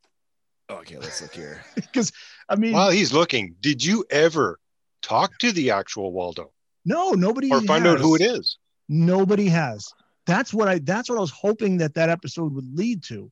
[0.70, 1.62] okay, let's look here.
[1.76, 2.12] Because
[2.50, 4.58] I mean, While he's looking, did you ever
[5.02, 6.52] talk to the actual Waldo
[6.86, 8.58] no, nobody or find out who it is?
[8.90, 9.88] Nobody has.
[10.26, 10.80] That's what I.
[10.80, 13.32] That's what I was hoping that that episode would lead to.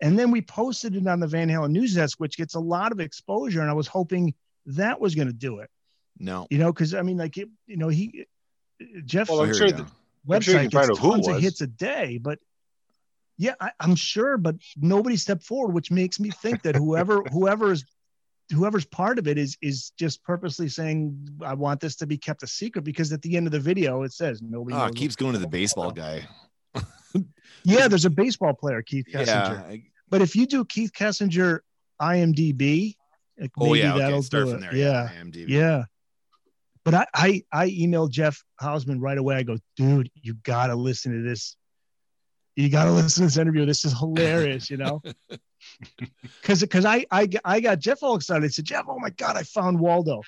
[0.00, 2.92] And then we posted it on the Van Halen news desk, which gets a lot
[2.92, 4.34] of exposure, and I was hoping
[4.66, 5.70] that was going to do it.
[6.18, 6.46] No.
[6.50, 8.26] You know, because I mean, like, it, you know, he
[9.04, 9.78] Jeff Well, I'm sure we that-
[10.42, 11.42] sure website gets out who it tons of was.
[11.42, 12.38] hits a day, but
[13.38, 17.84] yeah, I, I'm sure, but nobody stepped forward, which makes me think that whoever whoever's
[18.52, 22.42] whoever's part of it is is just purposely saying I want this to be kept
[22.42, 24.76] a secret because at the end of the video it says nobody.
[24.76, 26.26] Oh, keeps going to the baseball guy.
[27.64, 29.70] Yeah, there's a baseball player, Keith Kessinger.
[29.70, 29.76] Yeah.
[30.08, 31.60] But if you do Keith Kessinger
[32.00, 32.94] IMDb,
[33.38, 33.98] like, Oh maybe yeah.
[33.98, 34.74] That'll Start do from there.
[34.74, 35.10] Yeah.
[35.20, 35.48] IMDb.
[35.48, 35.84] Yeah.
[36.84, 39.34] But I, I I emailed Jeff Hausman right away.
[39.34, 41.56] I go, dude, you gotta listen to this.
[42.54, 43.66] You gotta listen to this interview.
[43.66, 45.02] This is hilarious, you know.
[46.42, 48.44] Cause because I, I I got Jeff all excited.
[48.44, 50.22] I said, Jeff, oh my God, I found Waldo.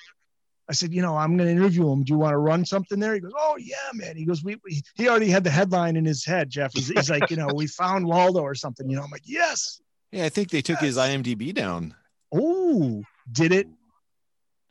[0.69, 2.03] I said, you know, I'm gonna interview him.
[2.03, 3.15] Do you want to run something there?
[3.15, 4.15] He goes, Oh yeah, man.
[4.15, 6.73] He goes, we, we he already had the headline in his head, Jeff.
[6.73, 8.87] He's, he's like, you know, we found Waldo or something.
[8.87, 9.81] You know, I'm like, yes.
[10.11, 10.25] Yeah.
[10.25, 11.95] I think they took his IMDb down.
[12.31, 13.67] Oh, did it?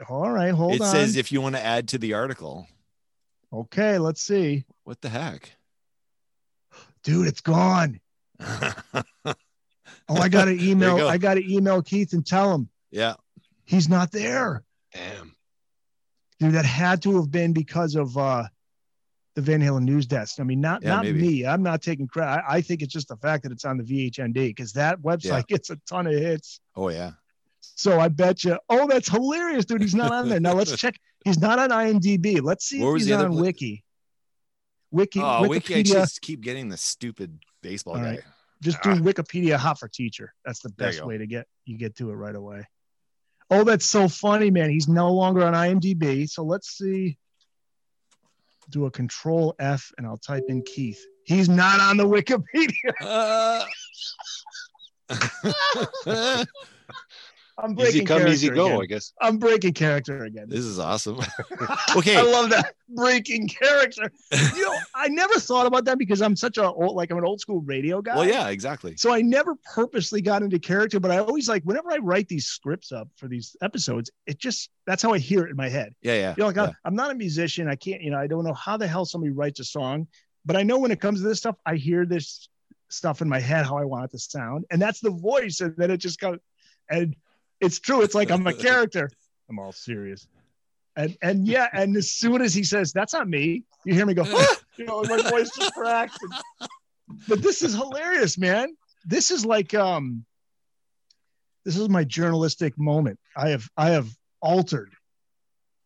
[0.09, 0.87] All right, hold it on.
[0.87, 2.69] It says if you want to add to the article.
[3.53, 4.65] okay, let's see.
[4.85, 5.51] What the heck?
[7.03, 8.01] Dude, it's gone.
[10.09, 10.97] Oh, I got to email.
[10.97, 11.09] go.
[11.09, 13.15] I got to email Keith and tell him yeah.
[13.65, 14.63] he's not there.
[14.95, 15.35] Damn.
[16.41, 18.45] Dude, that had to have been because of uh
[19.35, 20.41] the Van Halen news desk.
[20.41, 21.21] I mean, not Yeah, not maybe.
[21.21, 21.47] me.
[21.47, 22.43] I'm not taking credit.
[22.49, 25.25] I, I think it's just the fact that it's on the VHND because that website
[25.25, 25.43] Yeah.
[25.49, 26.61] gets a ton of hits.
[26.75, 27.13] Oh yeah.
[27.61, 28.59] So I bet you.
[28.69, 29.81] Oh, that's hilarious, dude.
[29.83, 30.41] He's not on there.
[30.41, 30.97] Now let's check.
[31.25, 32.41] He's not on IMDb.
[32.43, 33.85] Let's see Where if was he's on Wiki.
[34.91, 35.75] Wiki, Oh, Wiki.
[35.77, 38.11] I just keep getting the stupid baseball All guy.
[38.11, 38.21] right.
[38.63, 38.97] Just do Ah.
[38.97, 40.35] Wikipedia hot for teacher.
[40.45, 42.67] That's the best way to get you get to it right away.
[43.51, 44.71] Oh, that's so funny, man.
[44.71, 46.29] He's no longer on IMDb.
[46.29, 47.19] So let's see.
[48.71, 51.03] Do a control F and I'll type in Keith.
[51.25, 52.93] He's not on the Wikipedia.
[53.01, 53.65] Uh,
[57.61, 58.81] I'm breaking Easy come, easy character go, again.
[58.83, 59.13] I guess.
[59.21, 60.47] I'm breaking character again.
[60.49, 61.19] This is awesome.
[61.97, 64.13] Okay, I love that breaking character.
[64.55, 67.25] You know, I never thought about that because I'm such a old, like I'm an
[67.25, 68.15] old school radio guy.
[68.15, 68.97] Well, yeah, exactly.
[68.97, 72.47] So I never purposely got into character, but I always like whenever I write these
[72.47, 75.95] scripts up for these episodes, it just that's how I hear it in my head.
[76.03, 76.35] Yeah, yeah.
[76.37, 76.63] You know, like yeah.
[76.65, 77.69] I'm, I'm not a musician.
[77.69, 80.07] I can't, you know, I don't know how the hell somebody writes a song,
[80.45, 82.49] but I know when it comes to this stuff, I hear this
[82.91, 85.75] stuff in my head how I want it to sound, and that's the voice, and
[85.77, 86.39] then it just comes,
[86.89, 87.17] and
[87.61, 88.03] it's true.
[88.03, 89.11] It's like I'm a character.
[89.49, 90.27] I'm all serious.
[90.97, 94.15] And and yeah, and as soon as he says that's not me, you hear me
[94.15, 96.17] go, "Ah!" you know, my voice just cracks.
[96.23, 96.69] And-
[97.27, 98.77] but this is hilarious, man.
[99.07, 100.25] This is like um,
[101.65, 103.19] this is my journalistic moment.
[103.37, 104.09] I have I have
[104.43, 104.93] altered,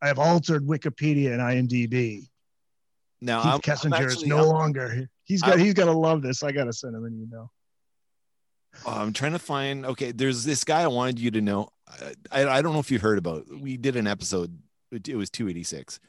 [0.00, 2.28] I have altered Wikipedia and IMDb.
[3.20, 3.60] Now Keith I'm, I'm
[4.00, 5.08] Kessinger actually- is no I'm- longer.
[5.24, 5.50] He's got.
[5.50, 6.42] I'm- he's got to love this.
[6.42, 7.52] I got to send him an email.
[8.86, 9.84] Oh, I'm trying to find.
[9.86, 11.68] Okay, there's this guy I wanted you to know.
[12.30, 13.44] I, I don't know if you heard about.
[13.60, 14.58] We did an episode.
[14.90, 16.00] It it was 286,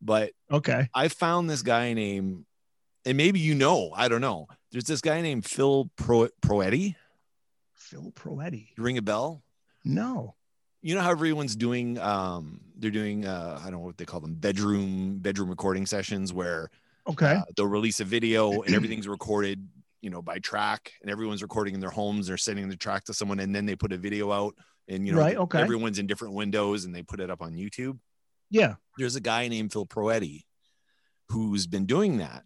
[0.00, 0.88] but Okay.
[0.94, 2.44] I found this guy named,
[3.04, 3.92] and maybe you know.
[3.94, 4.48] I don't know.
[4.72, 6.96] There's this guy named Phil Pro Proietti.
[7.74, 8.68] Phil Proietti.
[8.78, 9.42] Ring a bell?
[9.84, 10.34] No.
[10.82, 11.98] You know how everyone's doing.
[11.98, 13.26] Um, they're doing.
[13.26, 14.34] Uh, I don't know what they call them.
[14.34, 16.70] Bedroom bedroom recording sessions where
[17.06, 17.34] Okay.
[17.34, 19.66] uh, they'll release a video and everything's recorded
[20.02, 23.14] you know by track and everyone's recording in their homes they're sending the track to
[23.14, 24.54] someone and then they put a video out
[24.88, 25.60] and you know Right, okay.
[25.60, 27.98] everyone's in different windows and they put it up on youtube
[28.50, 28.74] yeah.
[28.98, 30.44] there's a guy named phil proietti
[31.28, 32.44] who's been doing that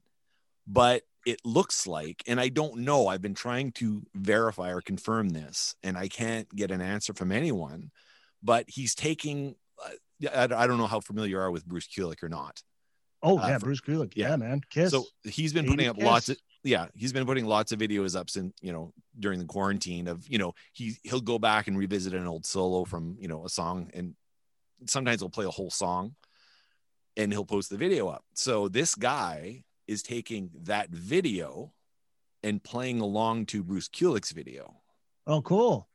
[0.66, 5.28] but it looks like and i don't know i've been trying to verify or confirm
[5.30, 7.90] this and i can't get an answer from anyone
[8.42, 12.28] but he's taking uh, I, don't know how familiar you are with bruce kulick or
[12.28, 12.62] not
[13.26, 14.12] Oh Uh, yeah, for- Bruce Kulick.
[14.16, 14.28] yeah.
[14.30, 14.60] Yeah, man.
[14.68, 14.90] Kiss.
[14.90, 16.04] so he's been putting up Kiss.
[16.04, 19.44] lots of yeah, he's been putting lots of videos up since you know during the
[19.44, 23.28] quarantine of you know he he'll go back and revisit an old solo from you
[23.28, 24.14] know a song and
[24.86, 26.14] sometimes he'll play a whole song
[27.16, 28.24] and he'll post the video up.
[28.34, 31.72] So this guy is taking that video
[32.42, 34.80] and playing along to Bruce Kulick's video,
[35.26, 35.88] oh, cool.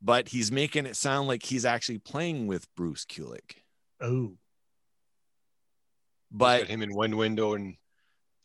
[0.00, 3.56] but he's making it sound like he's actually playing with Bruce Kulick.
[4.00, 4.36] Oh,
[6.30, 7.76] But him in one window and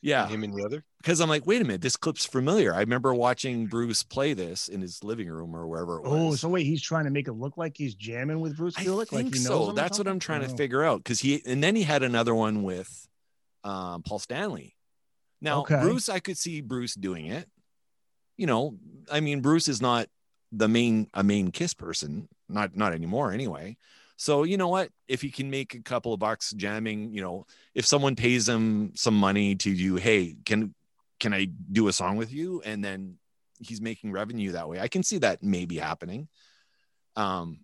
[0.01, 0.83] yeah, him in the other.
[1.01, 2.73] Because I'm like, wait a minute, this clip's familiar.
[2.73, 6.11] I remember watching Bruce play this in his living room or wherever it was.
[6.13, 6.35] oh.
[6.35, 9.07] So wait, he's trying to make it look like he's jamming with Bruce I Kulick.
[9.09, 9.71] think like so.
[9.71, 10.55] That's what I'm trying to Oh.
[10.55, 10.99] figure out.
[11.03, 13.07] Because he and then he had another one with
[13.63, 14.75] um, Paul Stanley.
[15.41, 15.79] Now Okay.
[15.81, 17.47] Bruce, I could see Bruce doing it.
[18.37, 18.77] You know,
[19.11, 20.07] I mean, Bruce is not
[20.51, 23.77] the main a main Kiss person, not not anymore anyway.
[24.17, 24.89] So you know what?
[25.07, 28.91] If he can make a couple of bucks jamming, you know, if someone pays him
[28.95, 30.75] some money to do, hey, can
[31.21, 32.61] can I do a song with you?
[32.65, 33.15] And then
[33.59, 34.81] he's making revenue that way.
[34.81, 36.27] I can see that maybe happening.
[37.15, 37.59] Um,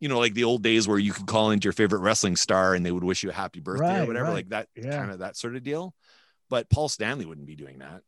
[0.00, 2.74] you know, like the old days where you could call into your favorite wrestling star
[2.74, 4.34] and they would wish you a happy birthday or whatever, right.
[4.34, 4.98] like that Yeah.
[4.98, 5.94] kind of that sort of deal.
[6.50, 8.02] But Paul Stanley wouldn't be doing that.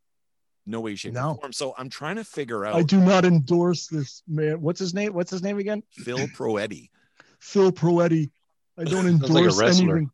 [0.66, 1.30] No way, shape, No.
[1.30, 1.52] or form.
[1.52, 2.74] So I'm trying to figure out.
[2.74, 4.60] I do not endorse this man.
[4.60, 5.14] What's his name?
[5.14, 5.82] What's his name again?
[5.92, 6.90] Phil Proietti.
[7.40, 8.30] Phil Proietti.
[8.76, 9.96] I don't like a endorse wrestler.
[9.96, 10.10] anything.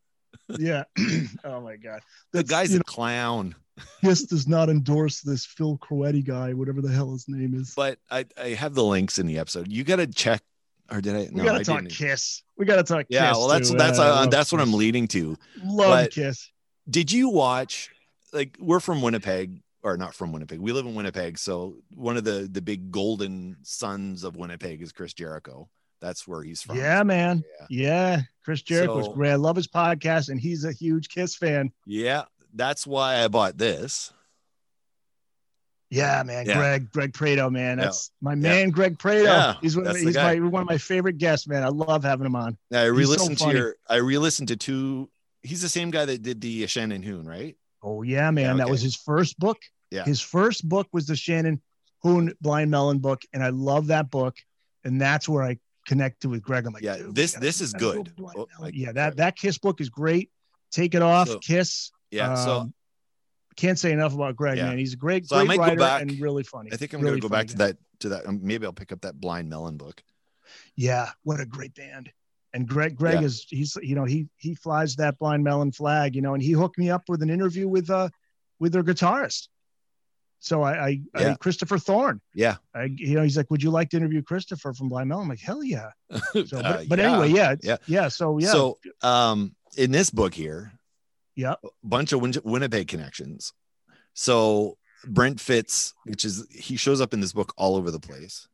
[0.58, 0.84] Yeah.
[1.44, 2.02] oh my god.
[2.32, 3.56] The guy's you a clown.
[4.00, 7.72] Kiss does not endorse this Phil Proietti guy, whatever the hell his name is.
[7.74, 9.70] But I, I have the links in the episode.
[9.70, 10.42] You got to check,
[10.90, 11.18] or did I?
[11.32, 11.92] we no, gotta I talk didn't.
[11.92, 12.42] Kiss.
[12.56, 13.38] We gotta talk Yeah, Kiss.
[13.38, 13.76] well, that's too.
[13.76, 15.36] that's Uh, that's what I'm leading to.
[15.64, 16.50] Love but- Kiss.
[16.88, 17.90] Did you watch?
[18.32, 20.60] Like, we're from Winnipeg, or not from Winnipeg.
[20.60, 24.92] We live in Winnipeg, so one of the the big golden sons of Winnipeg is
[24.92, 25.68] Chris Jericho.
[26.00, 26.76] That's where he's from.
[26.76, 27.42] Yeah, man.
[27.60, 27.66] Yeah.
[27.70, 28.20] Yeah.
[28.44, 29.30] Chris Jericho's So- great.
[29.30, 31.72] I love his podcast, and he's a huge Kiss fan.
[31.86, 34.12] Yeah, that's why I bought this.
[35.90, 36.46] Yeah, man.
[36.46, 36.54] Yeah.
[36.56, 37.78] Greg, Greg Prato, man.
[37.78, 37.84] Yeah.
[37.84, 39.24] That's my man, Greg Prato.
[39.24, 41.62] Yeah, he's one, he's my one of my favorite guests, man.
[41.62, 42.56] I love having him on.
[42.72, 43.76] I re-listened to your.
[43.88, 45.10] I re-listened to two.
[45.42, 47.56] He's the same guy that did the Shannon Hoon, right?
[47.82, 48.44] Oh yeah, man.
[48.56, 49.58] Yeah, That was his first book.
[49.90, 50.04] Yeah.
[50.04, 51.60] His first book was the Shannon
[52.02, 54.36] Hoon Blind Melon book, and I love that book.
[54.84, 56.66] And that's where I connected with Greg.
[56.66, 58.12] I'm like, Yeah, this- this is good.
[58.36, 58.48] Oh.
[58.60, 60.30] I- yeah, that that Kiss book is great.
[60.72, 61.92] Take it off, So- Kiss.
[62.14, 62.34] Yeah.
[62.34, 62.74] so Um,
[63.56, 64.68] can't say enough about Greg, Yeah.
[64.70, 64.78] man.
[64.78, 66.72] He's a great, So great writer back- and really funny.
[66.72, 67.66] I think I'm Really gonna go back to guy.
[67.66, 67.76] that.
[68.00, 68.26] To that.
[68.26, 70.02] Um, maybe I'll pick up that Blind Melon book.
[70.76, 72.10] Yeah, what a great band.
[72.52, 73.26] And Greg, Greg Yeah.
[73.26, 76.52] is he's you know he he flies that blind melon flag, you know, and he
[76.52, 78.08] hooked me up with an interview with uh
[78.60, 79.48] with their guitarist.
[80.40, 81.30] So I I, Yeah.
[81.30, 82.20] I Christopher Thorne.
[82.34, 82.56] Yeah.
[82.74, 85.22] I you know he's like, would you like to interview Christopher from Blind Melon?
[85.24, 85.90] I'm like, hell yeah.
[86.32, 87.10] So, but, Uh, but yeah.
[87.12, 87.76] anyway, yeah, Yeah.
[87.86, 88.08] yeah.
[88.08, 90.72] So yeah, So, um, in this book here,
[91.36, 91.60] Yep.
[91.64, 93.52] a bunch of Win- Winnipeg connections.
[94.12, 98.46] So Brent Fitz, which is he shows up in this book all over the place.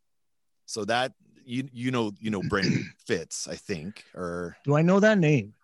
[0.66, 1.12] So that
[1.44, 2.72] you you know you know Brent
[3.06, 5.54] Fitz, I think, or Do I know that name?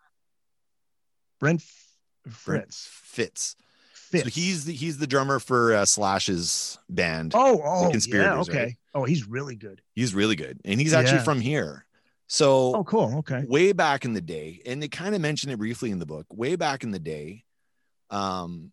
[1.41, 1.93] Brent F-
[2.45, 2.87] Brent Fritz.
[2.91, 3.57] Fitz.
[3.93, 4.25] Fitz.
[4.25, 7.33] So he's the he's the drummer for uh, Slash's band.
[7.35, 8.59] oh oh yeah okay.
[8.65, 8.77] right?
[8.95, 9.83] Oh, he's really good.
[9.95, 11.25] He's really good, and he's actually Yeah.
[11.25, 11.85] from here.
[12.29, 13.19] So Oh, cool.
[13.19, 13.45] Okay.
[13.47, 16.27] way back in the day, and they kind of mention it briefly in the book.
[16.31, 17.45] Way back in the day,
[18.11, 18.73] um,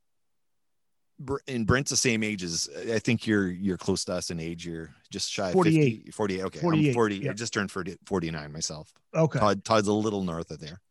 [1.20, 4.40] Br- and Brent's the same age as I think you're you're close to us in
[4.40, 4.66] age.
[4.66, 5.98] You're just shy of 48.
[5.98, 6.44] 50, 48.
[6.46, 7.16] Okay, 48, I'm 40.
[7.18, 7.30] yeah.
[7.30, 8.92] I just turned 40, 49 myself.
[9.16, 9.38] Okay.
[9.40, 10.82] Todd Todd's a little north of there,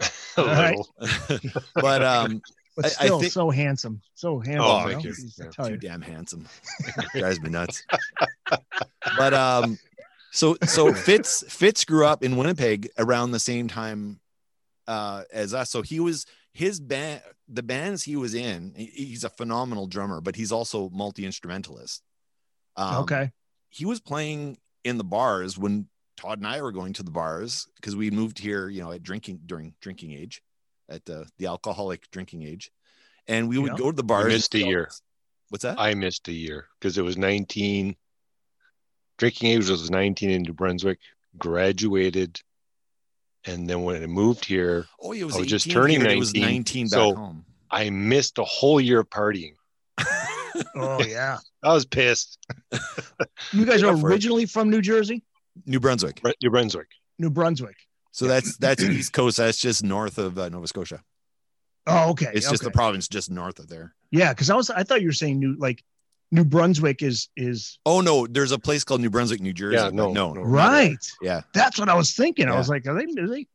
[0.38, 0.78] A All right.
[1.30, 1.62] little.
[1.74, 2.40] but um,
[2.74, 4.00] But I- I still think- so handsome.
[4.14, 4.60] So handsome.
[4.64, 5.10] Oh, you thank you.
[5.12, 5.50] I Yeah.
[5.50, 6.46] tell too damn handsome.
[7.14, 7.84] Drives me nuts.
[9.18, 9.78] but um,
[10.36, 14.20] so so Fitz Fitz grew up in Winnipeg around the same time
[14.86, 15.70] uh as us.
[15.70, 18.72] So he was his band, the bands he was in.
[18.76, 22.02] He's a phenomenal drummer, but he's also multi instrumentalist.
[22.76, 23.30] Um, okay.
[23.70, 27.66] he was playing in the bars when Todd and I were going to the bars
[27.76, 30.42] because we moved here, you know, at drinking during drinking age,
[30.88, 32.70] at uh, the alcoholic drinking age,
[33.26, 33.78] and we would Yeah.
[33.78, 34.32] go to the bars.
[34.32, 34.90] missed a year.
[35.48, 35.78] What's that?
[35.78, 37.96] I missed a year because it was 19.
[39.18, 40.98] Drinking age was 19 in New Brunswick.
[41.38, 42.40] Graduated,
[43.44, 46.18] and then when I moved here, oh, it was, I was just turning here, It
[46.18, 47.44] was 19, 19 back so- home.
[47.70, 49.54] I missed a whole year of partying.
[50.74, 51.38] Oh yeah.
[51.62, 52.38] I was pissed.
[53.52, 55.22] You guys are originally from New Jersey,
[55.66, 56.22] New Brunswick.
[56.22, 56.88] Bre- New Brunswick.
[57.18, 57.76] New Brunswick.
[58.12, 59.36] So that's that's East Coast.
[59.36, 61.02] That's just north of uh, Nova Scotia.
[61.86, 62.30] Oh, okay.
[62.32, 63.94] It's just the province just north of there.
[64.10, 65.84] Yeah, because I was I thought you were saying New like
[66.32, 69.76] New Brunswick is is Oh no, there's a place called New Brunswick, New Jersey.
[69.76, 70.42] Yeah, no, no, no.
[70.42, 70.96] right.
[71.22, 71.42] Yeah.
[71.54, 72.48] That's what I was thinking.
[72.48, 73.46] I was like, are they are they?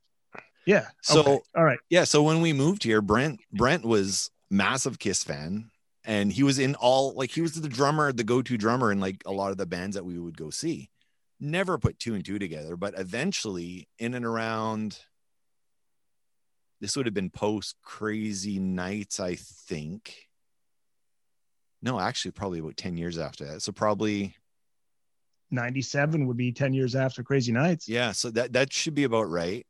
[0.66, 0.88] Yeah.
[1.02, 1.40] So- okay.
[1.56, 1.80] all right.
[1.90, 5.70] Yeah, so when we moved here, Brent Brent was massive Kiss fan,
[6.06, 9.22] and he was in all like he was the drummer, the go-to drummer in like
[9.26, 10.90] a lot of the bands that we would go see.
[11.40, 15.00] Never put two and two together, but eventually, in and around,
[16.80, 20.28] this would have been post Crazy Nights, I think.
[21.82, 23.62] No, actually, probably about ten years after that.
[23.62, 24.36] So probably,
[25.52, 27.90] 97 would be 10 years after Crazy Nights.
[27.90, 28.12] yeah.
[28.12, 29.66] So that that should be about right.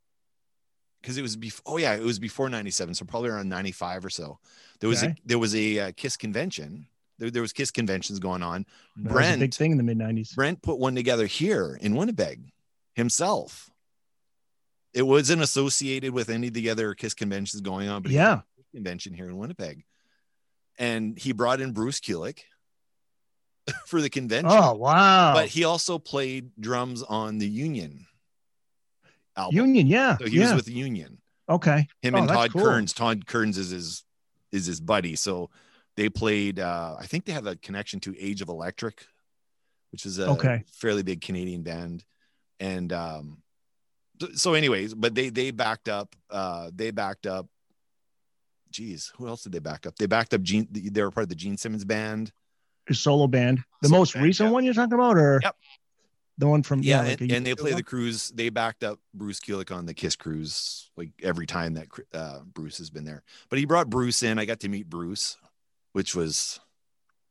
[1.02, 1.64] Because it was before.
[1.74, 4.38] Oh yeah, it was before '97, so probably around '95 or so.
[4.80, 5.14] There was Okay.
[5.14, 6.86] a there was a uh, Kiss convention.
[7.18, 8.66] There, there was Kiss conventions going on.
[8.98, 10.36] That was a big Brent thing in the mid 90s.
[10.36, 12.52] Brent put one together here in Winnipeg
[12.94, 13.72] himself.
[14.94, 18.42] It wasn't associated with any of the other Kiss conventions going on, but Yeah.
[18.72, 19.84] convention here in Winnipeg,
[20.82, 22.40] and he brought in Bruce Kulick
[23.86, 24.52] for the convention.
[24.52, 25.34] Oh, wow.
[25.34, 28.06] But he also played drums on the Union
[29.38, 29.56] album.
[29.56, 30.18] Union, yeah.
[30.18, 30.46] So he yeah.
[30.48, 31.20] was with the Union.
[31.48, 31.88] okay.
[32.02, 32.64] Him Oh, and Todd cool.
[32.64, 32.94] Kerns.
[32.94, 34.04] Todd Kerns is his
[34.52, 35.16] is his buddy.
[35.16, 35.50] So
[35.96, 36.60] they played.
[36.60, 39.06] uh I think they have a connection to Age of Electric,
[39.92, 40.64] which is a Okay.
[40.74, 42.04] fairly big Canadian band.
[42.60, 43.42] And um,
[44.36, 46.16] so, anyways, but they they backed up.
[46.30, 47.48] Uh, they backed up.
[48.72, 49.96] Geez, who else did they back up?
[49.98, 50.68] They backed up Gene.
[50.72, 52.32] They were part of the Gene Simmons band.
[52.88, 53.64] His solo band.
[53.82, 54.54] The Solo most band, recent yeah.
[54.54, 55.56] one you're talking about, or Yep.
[56.38, 58.30] the one from Yeah, like and, they play the cruise.
[58.30, 62.80] They backed up Bruce Kulick on the Kiss cruise like every time that uh, Bruce
[62.80, 63.24] has been there.
[63.50, 64.40] But he brought Bruce in.
[64.40, 65.38] I got to meet Bruce,
[65.94, 66.60] which was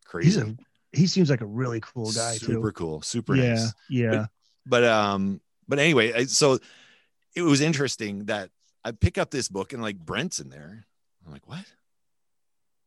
[0.04, 0.40] crazy.
[0.40, 0.56] A
[0.92, 2.72] he seems like a really cool guy super too.
[2.72, 3.74] cool, super yeah, nice.
[3.88, 4.26] yeah.
[4.66, 6.58] But um, but anyway, I, so
[7.34, 8.50] it was interesting that
[8.84, 10.86] I pick up this book and like Brent's in there.
[11.30, 11.64] I'm like, what?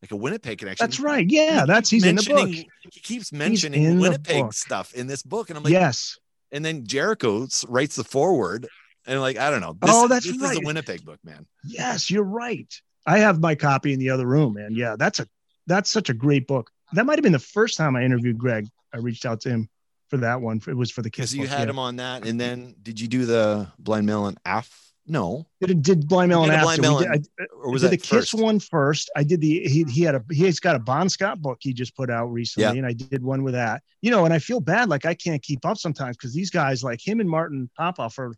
[0.02, 0.84] Like a Winnipeg connection.
[0.84, 1.26] That's right.
[1.26, 2.48] Yeah, that's he's in the book.
[2.48, 6.18] He keeps mentioning Winnipeg stuff in this book, and I'm like, yes.
[6.52, 8.68] and then Jericho writes the forward,
[9.06, 9.72] and like, I don't know.
[9.80, 11.46] This, Oh, that's this is a Winnipeg book, man.
[11.64, 12.70] Yes, you're right.
[13.06, 14.74] I have my copy in the other room, man.
[14.74, 15.26] Yeah, that's a
[15.66, 16.70] that's such a great book.
[16.92, 18.66] That might have been the first time I interviewed Greg.
[18.92, 19.70] I reached out to him
[20.08, 20.60] for that one.
[20.68, 21.32] It was for the kids.
[21.32, 24.83] Because you had him on that, and then did you do the Blind Melon af?
[25.06, 26.62] No, Did, did Blind Melon after?
[26.64, 29.10] Blind did- Melon I, or was that the Kiss one first.
[29.14, 31.94] I did the he he had a he's got a Bon Scott book he just
[31.94, 32.72] put out recently, Yeah.
[32.78, 33.82] and I did one with that.
[34.00, 36.82] You know, and I feel bad like I can't keep up sometimes because these guys
[36.82, 38.34] like him and Martin Popoff are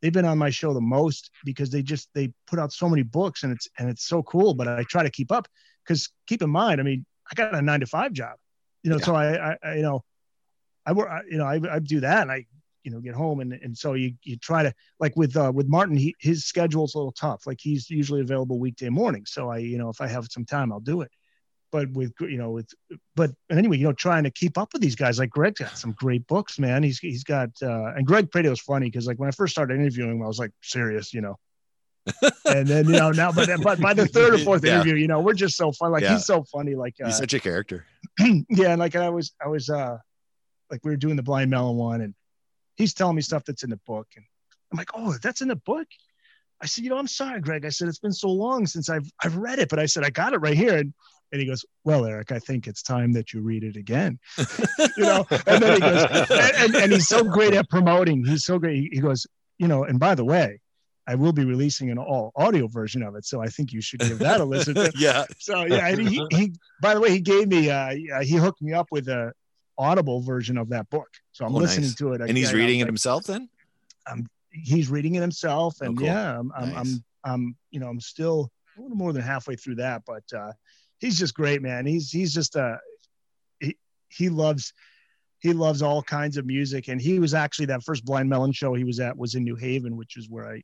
[0.00, 3.02] they've been on my show the most because they just they put out so many
[3.02, 4.54] books and it's and it's so cool.
[4.54, 5.46] But I try to keep up
[5.84, 8.36] because keep in mind, I mean, I got a nine to five job,
[8.82, 9.04] you know, Yeah.
[9.04, 10.02] so I, I, I you know
[10.86, 12.46] I work you know I, I do that and I
[12.86, 13.40] you know get home.
[13.40, 16.94] And and so you you try to like with uh with Martin he his schedule's
[16.94, 17.46] a little tough.
[17.46, 19.24] Like he's usually available weekday morning.
[19.26, 21.10] So I you know if I have some time I'll do it.
[21.72, 22.70] But with you know with
[23.16, 25.92] but anyway you know trying to keep up with these guys like Greg's got some
[25.98, 26.84] great books man.
[26.84, 30.12] He's he's got uh and Greg Prato's funny because like when I first started interviewing
[30.12, 31.36] him I was like serious you know.
[32.46, 34.74] And then you know now but but by the third or fourth Yeah.
[34.76, 35.90] interview you know we're just so fun.
[35.90, 36.12] Like Yeah.
[36.12, 37.84] he's so funny like uh, He's such a character.
[38.20, 39.98] yeah, and like I was, I was, uh,
[40.70, 42.14] like we were doing the blind melon one, and
[42.76, 44.24] he's telling me stuff that's in the book, and
[44.72, 45.86] I'm like, oh, that's in the book.
[46.60, 47.66] I said, you know, I'm sorry, Greg.
[47.66, 50.10] I said it's been so long since I've I've read it, but I said I
[50.10, 50.94] got it right here, and
[51.32, 54.18] and he goes, well, Eric, I think it's time that you read it again.
[54.96, 58.24] you know, and then he goes, and, and, and he's so great at promoting.
[58.24, 58.92] He's so great.
[58.92, 59.26] He, goes,
[59.58, 60.60] you know, and by the way,
[61.06, 63.24] I will be releasing an all audio version of it.
[63.24, 64.74] So I think you should give that a listen.
[64.74, 64.92] To.
[64.96, 65.24] yeah.
[65.38, 67.90] So yeah, and he, he, by the way, he gave me, uh,
[68.22, 69.32] he hooked me up with a
[69.78, 71.08] audible version of that book.
[71.36, 71.94] So I'm Oh, listening nice.
[71.96, 72.22] to it.
[72.22, 73.50] And he's reading it I'm like, himself then?
[74.50, 75.82] He's reading it himself.
[75.82, 76.06] And Oh, cool.
[76.06, 79.74] yeah, I'm, I'm, I'm, I'm, you know, I'm still a little more than halfway through
[79.74, 80.52] that, but, uh,
[80.98, 81.84] he's just great, man.
[81.84, 82.78] He's, he's just, uh,
[83.60, 83.76] he,
[84.08, 84.72] he loves,
[85.40, 86.88] he loves all kinds of music.
[86.88, 89.56] And he was actually that first Blind Melon show he was at was in New
[89.56, 90.62] Haven, which is where I,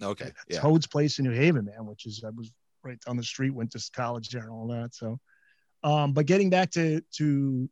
[0.00, 0.30] Okay.
[0.48, 0.60] Yeah.
[0.60, 2.52] Toad's Place in New Haven, man, which is I was
[2.84, 4.94] right down the street, went to college there and all that.
[4.94, 5.18] So,
[5.82, 7.68] um, but getting back to to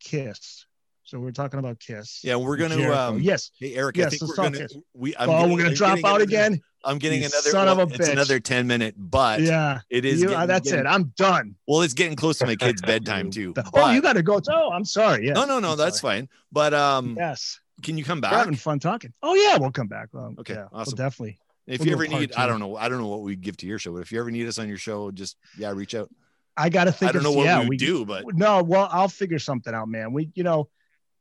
[0.00, 0.64] Kiss,
[1.10, 2.20] so we're talking about Kiss.
[2.22, 3.50] Yeah, we're gonna um yes.
[3.58, 4.76] hey Eric, I yes, think we're gonna Kiss.
[4.94, 6.60] we I'm oh, getting- we're gonna I'm drop out another- again.
[6.84, 10.22] I'm getting You another son of a it's another 10 minute, but Yeah, it is
[10.22, 10.88] you, getting- that's getting- it.
[10.88, 11.56] I'm done.
[11.66, 13.52] Well, it's getting close to my kid's bedtime too.
[13.58, 14.40] oh, but- you got to go.
[14.48, 15.26] Oh, I'm sorry.
[15.26, 15.32] Yeah.
[15.34, 16.20] no, no, no, I'm that's sorry.
[16.20, 16.28] fine.
[16.52, 18.30] But um, Yes, can you come back?
[18.32, 19.12] we're having fun talking.
[19.22, 20.08] Oh yeah, we'll come back.
[20.14, 20.94] Um, Okay, yeah, awesome.
[20.96, 21.38] We'll definitely.
[21.66, 23.66] If we'll you ever need, I don't know, I don't know what we give to
[23.66, 26.08] your show, but if you ever need us on your show, just yeah, reach out.
[26.56, 27.10] I got to think.
[27.10, 29.88] I don't know what yeah, we would do, but no well i'll figure something out
[29.88, 30.68] man we you know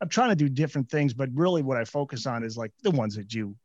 [0.01, 2.91] i'm trying to do different things but really what i focus on is like the
[2.91, 3.55] ones that you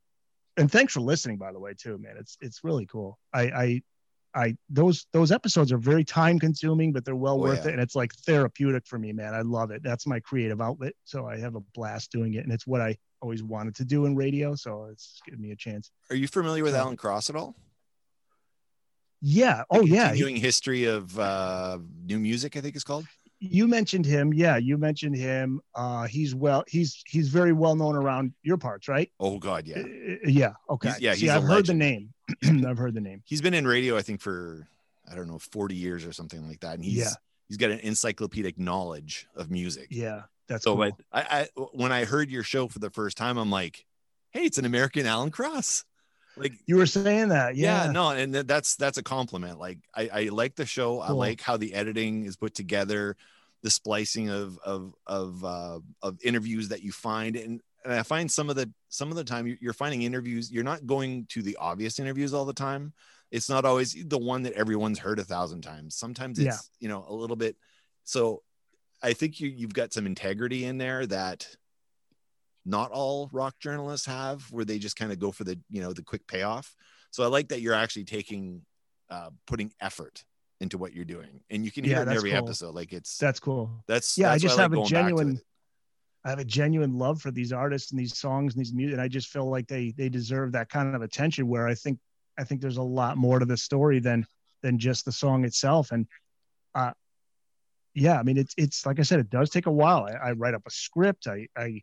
[0.57, 2.15] and thanks for listening by the way too man.
[2.19, 3.19] It's it's really cool.
[3.33, 3.83] I i
[4.37, 7.71] i those those episodes are very time consuming but they're well Oh, worth yeah.
[7.71, 9.35] it and it's like therapeutic for me man.
[9.35, 9.83] I love it.
[9.83, 12.97] That's my creative outlet so i have a blast doing it and it's what i
[13.21, 15.91] always wanted to do in radio so it's giving me a chance.
[16.11, 17.57] Are you familiar with So- Alan Cross at all?
[19.21, 19.63] yeah.
[19.71, 20.09] Oh yeah.
[20.09, 23.07] Continuing history of uh, new music, I think it's called.
[23.51, 27.95] You mentioned him yeah you mentioned him uh he's well he's he's very well known
[27.97, 29.79] around your parts right Oh God, yeah.
[29.79, 30.53] Uh, yeah.
[30.71, 30.89] Okay.
[30.89, 32.13] He's- yeah, See, he's I've heard the name.
[32.67, 33.23] I've heard the name.
[33.25, 34.67] He's been in radio, I think, for
[35.11, 36.75] I don't know, 40 years or something like that.
[36.75, 37.11] And he's Yeah.
[37.49, 39.89] he's got an encyclopedic knowledge of music.
[39.91, 40.91] Yeah, that's So, cool.
[41.13, 43.85] I, I when I heard your show for the first time, I'm like,
[44.31, 45.85] hey, it's an American Alan Cross.
[46.37, 47.57] Like, you were saying that.
[47.57, 47.93] yeah, Yeah.
[47.93, 49.59] no, and that's that's a compliment.
[49.59, 51.01] Like, I, I like the show.
[51.01, 53.17] I like how the editing is put together,
[53.63, 58.31] the splicing of of of uh, of interviews that you find, and and I find
[58.31, 60.51] some of the some of the time you- you're finding interviews.
[60.51, 62.93] You're not going to the obvious interviews all the time.
[63.31, 65.95] It's not always the one that everyone's heard a thousand times.
[65.97, 66.59] Sometimes it's Yeah.
[66.81, 67.57] you know a little bit.
[68.05, 68.43] So,
[69.03, 71.57] I think you you've got some integrity in there that
[72.65, 75.93] not all rock journalists have where they just kind of go for the you know
[75.93, 76.75] the quick payoff
[77.11, 78.63] so i like that you're actually taking
[79.11, 80.25] uh putting effort
[80.61, 82.39] into what you're doing and you can hear Yeah, it in every cool.
[82.47, 83.85] episode like it's That's cool.
[83.87, 85.41] that's Yeah, I that's why just like have a back to genuine.
[86.27, 89.03] I have a genuine love for these artists and these songs and these music, and
[89.03, 91.49] I just feel like they they deserve that kind of attention.
[91.49, 91.99] Where I think
[92.39, 94.25] I think there's a lot more to the story than
[94.63, 95.93] than just the song itself.
[95.93, 96.07] And
[96.75, 96.93] uh,
[97.95, 100.05] yeah, I mean it's it's like I said, it does take a while.
[100.07, 101.27] I, I write up a script.
[101.27, 101.83] I I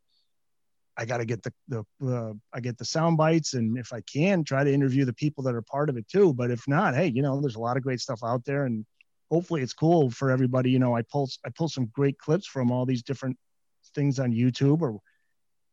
[1.02, 4.02] I got to get the the uh, I get the sound bites, and if I
[4.02, 6.34] can, try to interview the people that are part of it too.
[6.34, 8.86] But if not, hey, you know, there's a lot of great stuff out there, and
[9.30, 10.72] hopefully it's cool for everybody.
[10.72, 13.38] You know, I pull I pull some great clips from all these different
[13.96, 15.00] things on YouTube, or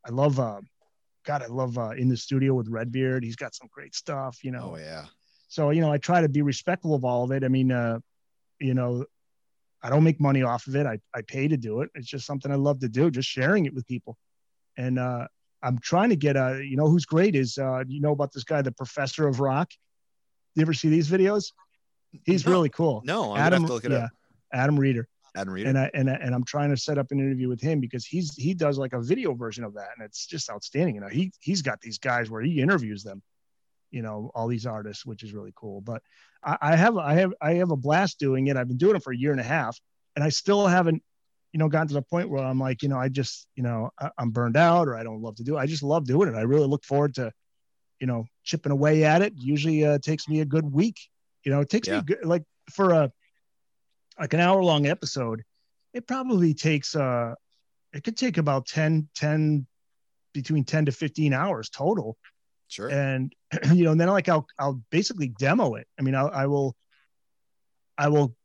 [0.05, 0.61] I love uh,
[1.25, 3.23] God, I love uh, in the studio with Redbeard.
[3.23, 4.43] He's got some great stuff.
[4.43, 5.05] You know, oh yeah
[5.49, 7.43] so you know, I try to be respectful of all of it.
[7.43, 7.99] I mean, uh,
[8.59, 9.05] you know,
[9.81, 10.85] I don't make money off of it.
[10.85, 11.89] I I pay to do it.
[11.95, 14.15] It's just something I love to do, just sharing it with people.
[14.79, 15.27] And uh,
[15.61, 18.45] I'm trying to get a, you know, who's great is, uh, you know about this
[18.45, 19.69] guy, the Professor of Rock.
[20.55, 21.51] You ever see these videos?
[22.25, 22.51] He's No.
[22.53, 23.01] really cool.
[23.05, 24.11] no i'm Adam, gonna have to look it yeah, up
[24.53, 27.19] Adam Reader adam reader and I and I, and I'm trying to set up an
[27.19, 30.25] interview with him because he's he does like a video version of that and it's
[30.25, 30.95] just outstanding.
[30.95, 33.21] You know, he he's got these guys where he interviews them,
[33.91, 35.81] you know, all these artists, which is really cool.
[35.81, 36.01] But
[36.43, 38.57] I, I have I have I have a blast doing it.
[38.57, 39.79] I've been doing it for a year and a half,
[40.15, 41.03] and I still haven't,
[41.53, 43.89] you know, gotten to the point where I'm like, you know, I just, you know,
[43.99, 45.59] I, I'm burned out or I don't love to do it.
[45.59, 46.35] I just love doing it.
[46.35, 47.31] I really look forward to,
[47.99, 49.33] you know, chipping away at it.
[49.35, 50.97] Usually uh, takes me a good week.
[51.43, 51.97] You know, it takes Yeah.
[51.97, 53.11] me good, like for a
[54.19, 55.43] like an hour long episode
[55.93, 57.33] it probably takes uh
[57.93, 59.65] it could take about 10 10
[60.33, 62.17] between 10 to 15 hours total
[62.67, 63.33] sure and
[63.73, 66.75] you know and then like i'll i'll basically demo it i mean I'll, i will
[67.97, 68.35] i will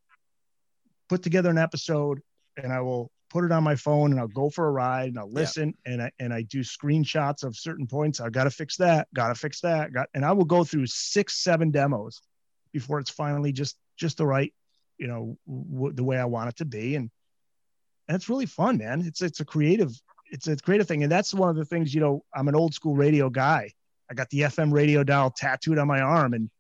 [1.09, 2.21] put together an episode
[2.63, 5.19] and i will put it on my phone and i'll go for a ride and
[5.19, 5.41] i'll Yeah.
[5.41, 9.35] listen and i and i do screenshots of certain points I've gotta fix that gotta
[9.35, 12.23] fix that got and i will go through six seven demos
[12.73, 14.53] before it's finally just just the right
[14.99, 17.11] you know w- the way i want it to be and
[18.09, 19.91] and it's really fun man it's it's a creative
[20.31, 21.95] it's a creative thing, and that's one of the things.
[21.95, 23.71] You know, I'm an old school radio guy.
[24.11, 26.51] I got the FM radio dial tattooed on my arm, and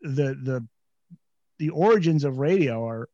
[0.00, 0.66] the the
[1.58, 3.08] the origins of radio are,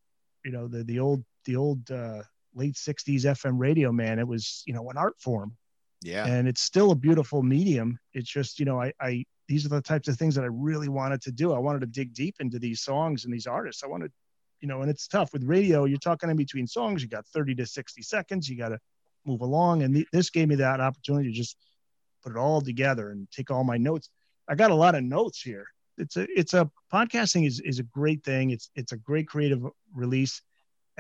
[0.45, 2.23] you know, the the old the old uh,
[2.55, 3.93] late '60s FM radio.
[3.93, 5.57] Man, it was you know an art form,
[6.03, 6.27] Yeah.
[6.27, 7.99] and it's still a beautiful medium.
[8.13, 10.89] It's just you know I I these are the types of things that I really
[10.89, 11.53] wanted to do.
[11.53, 13.83] I wanted to dig deep into these songs and these artists.
[13.83, 14.13] I wanted,
[14.61, 15.85] you know, and it's tough with radio.
[15.85, 17.03] You're talking in between songs.
[17.03, 18.49] You got 30 to 60 seconds.
[18.49, 18.79] You got to
[19.27, 21.57] move along, and th- this gave me that opportunity to just
[22.23, 24.09] put it all together and take all my notes.
[24.49, 25.67] I got a lot of notes here.
[25.99, 28.51] It's a it's a podcasting is is a great thing.
[28.51, 29.63] It's it's a great creative
[29.95, 30.41] release,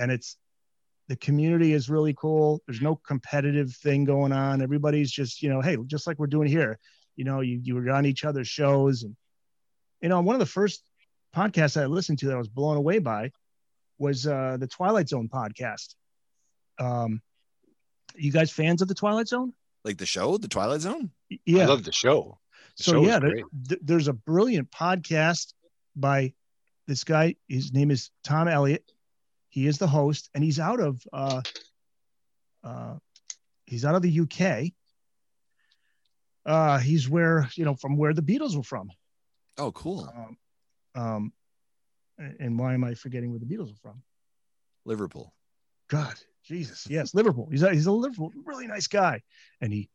[0.02, 0.36] and it's
[1.08, 2.60] the community is really cool.
[2.66, 4.62] There's no competitive thing going on.
[4.62, 6.78] Everybody's just you know, hey, just like we're doing here.
[7.16, 9.16] You know, you you were on each other's shows, and
[10.00, 10.82] you know, one of the first
[11.34, 13.32] podcasts I listened to that I was blown away by
[13.98, 15.94] was uh, the Twilight Zone podcast.
[16.78, 17.22] Um,
[18.14, 19.52] you guys fans of the Twilight Zone?
[19.84, 21.10] like the show, The Twilight Zone?
[21.44, 21.64] Yeah.
[21.64, 22.38] I love the show.
[22.76, 23.34] The so show yeah, there,
[23.68, 25.52] th- there's a brilliant podcast
[25.96, 26.34] by
[26.86, 27.36] this guy.
[27.48, 28.91] His name is Tom Elliott.
[29.52, 31.42] He is the host, and he's out of uh,
[32.64, 32.94] uh,
[33.66, 34.72] he's out of the UK.
[36.46, 38.90] Uh, he's where you know from where the Beatles were from.
[39.58, 40.10] Oh, cool.
[40.16, 40.36] Um,
[40.94, 41.32] um,
[42.40, 44.02] and why am I forgetting where the Beatles are from?
[44.86, 45.34] Liverpool.
[45.90, 47.46] God, Jesus, yes, Liverpool.
[47.50, 49.20] He's a, he's a Liverpool, really nice guy,
[49.60, 49.90] and he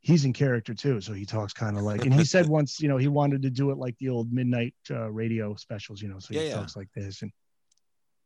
[0.00, 1.00] he's in character too.
[1.00, 3.50] So he talks kind of like, and he said once, you know, he wanted to
[3.50, 6.18] do it like the old midnight uh, radio specials, you know.
[6.18, 6.54] So he Yeah, yeah.
[6.54, 7.30] talks like this, and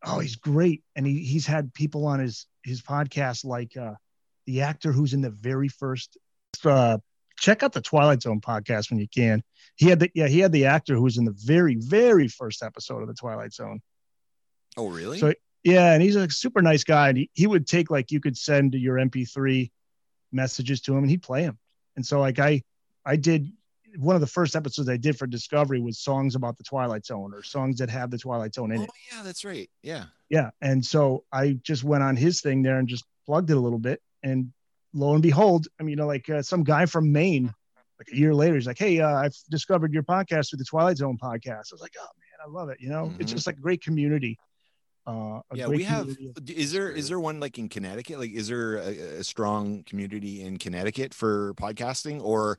[0.05, 3.95] oh, he's great, and he he's had people on his his podcast like uh,
[4.47, 6.17] the actor who's in the very first.
[6.65, 6.99] Uh,
[7.39, 9.43] check out the Twilight Zone podcast when you can.
[9.77, 12.63] He had the yeah he had the actor who was in the very very first
[12.63, 13.81] episode of the Twilight Zone.
[14.77, 15.19] Oh, really?
[15.19, 15.35] So-
[15.65, 17.09] Yeah, and he's a super nice guy.
[17.11, 19.71] And he, he would take like you could send your MP3
[20.33, 21.59] messages to him and he'd play them.
[21.97, 22.63] And so like I
[23.05, 23.51] I did
[23.99, 27.33] one of the first episodes I did for Discovery was songs about the Twilight Zone
[27.35, 28.91] or songs that have the Twilight Zone in oh, it.
[28.91, 29.69] Oh yeah, that's right.
[29.83, 30.05] Yeah.
[30.29, 30.51] Yeah.
[30.61, 33.79] And so I just went on his thing there and just plugged it a little
[33.79, 34.01] bit.
[34.23, 34.53] And
[34.95, 37.53] lo and behold, I mean, you know, like uh, some guy from Maine,
[37.99, 40.97] like a year later, he's like, Hey, uh, I've discovered your podcast through the Twilight
[40.97, 41.49] Zone podcast.
[41.49, 42.79] I was like, Oh man, I love it.
[42.81, 43.37] You know, it's Mhm.
[43.37, 44.39] just like a great community.
[45.05, 48.47] Uh, yeah we have of- is there is there one like in connecticut like is
[48.47, 52.57] there a, a strong community in connecticut for podcasting or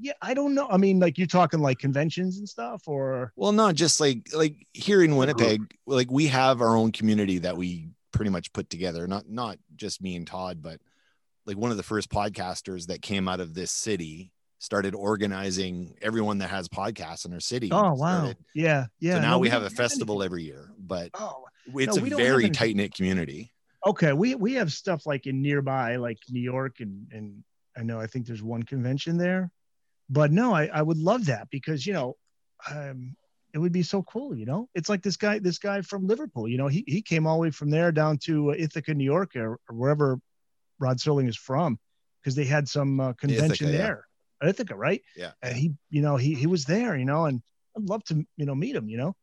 [0.00, 0.68] Yeah, I don't know.
[0.70, 4.66] I mean, like you're talking like conventions and stuff, or well not just like like
[4.72, 9.06] here in winnipeg like we have our own community that we pretty much put together
[9.06, 10.80] not not just me and todd but
[11.46, 16.38] like one of the first podcasters that came out of this city started organizing everyone
[16.38, 19.14] that has podcasts in our city oh wow, Started- yeah, yeah.
[19.14, 20.26] so now no, we have a festival anything.
[20.26, 21.44] every year but Oh,
[21.76, 22.52] it's No, a we don't have very anything.
[22.52, 23.52] tight knit community
[23.86, 24.12] okay.
[24.12, 27.44] We we have stuff like in nearby, like New York, and and
[27.76, 29.50] I know I think there's one convention there,
[30.08, 32.16] but no, I I would love that because you know,
[32.70, 33.16] um,
[33.54, 34.34] it would be so cool.
[34.34, 36.48] You know, it's like this guy this guy from Liverpool.
[36.48, 39.04] You know, he he came all the way from there down to uh, Ithaca, New
[39.04, 40.18] York, or, or wherever
[40.78, 41.78] Rod Serling is from,
[42.20, 43.78] because they had some uh, convention Ithaca, yeah.
[43.78, 44.04] there.
[44.42, 45.02] Ithaca, right?
[45.16, 47.42] yeah and he you know he he was there you know and
[47.76, 49.14] i'd love to you know meet him you know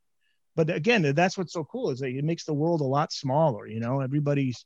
[0.55, 3.67] but again that's what's so cool is that it makes the world a lot smaller
[3.67, 4.65] you know everybody's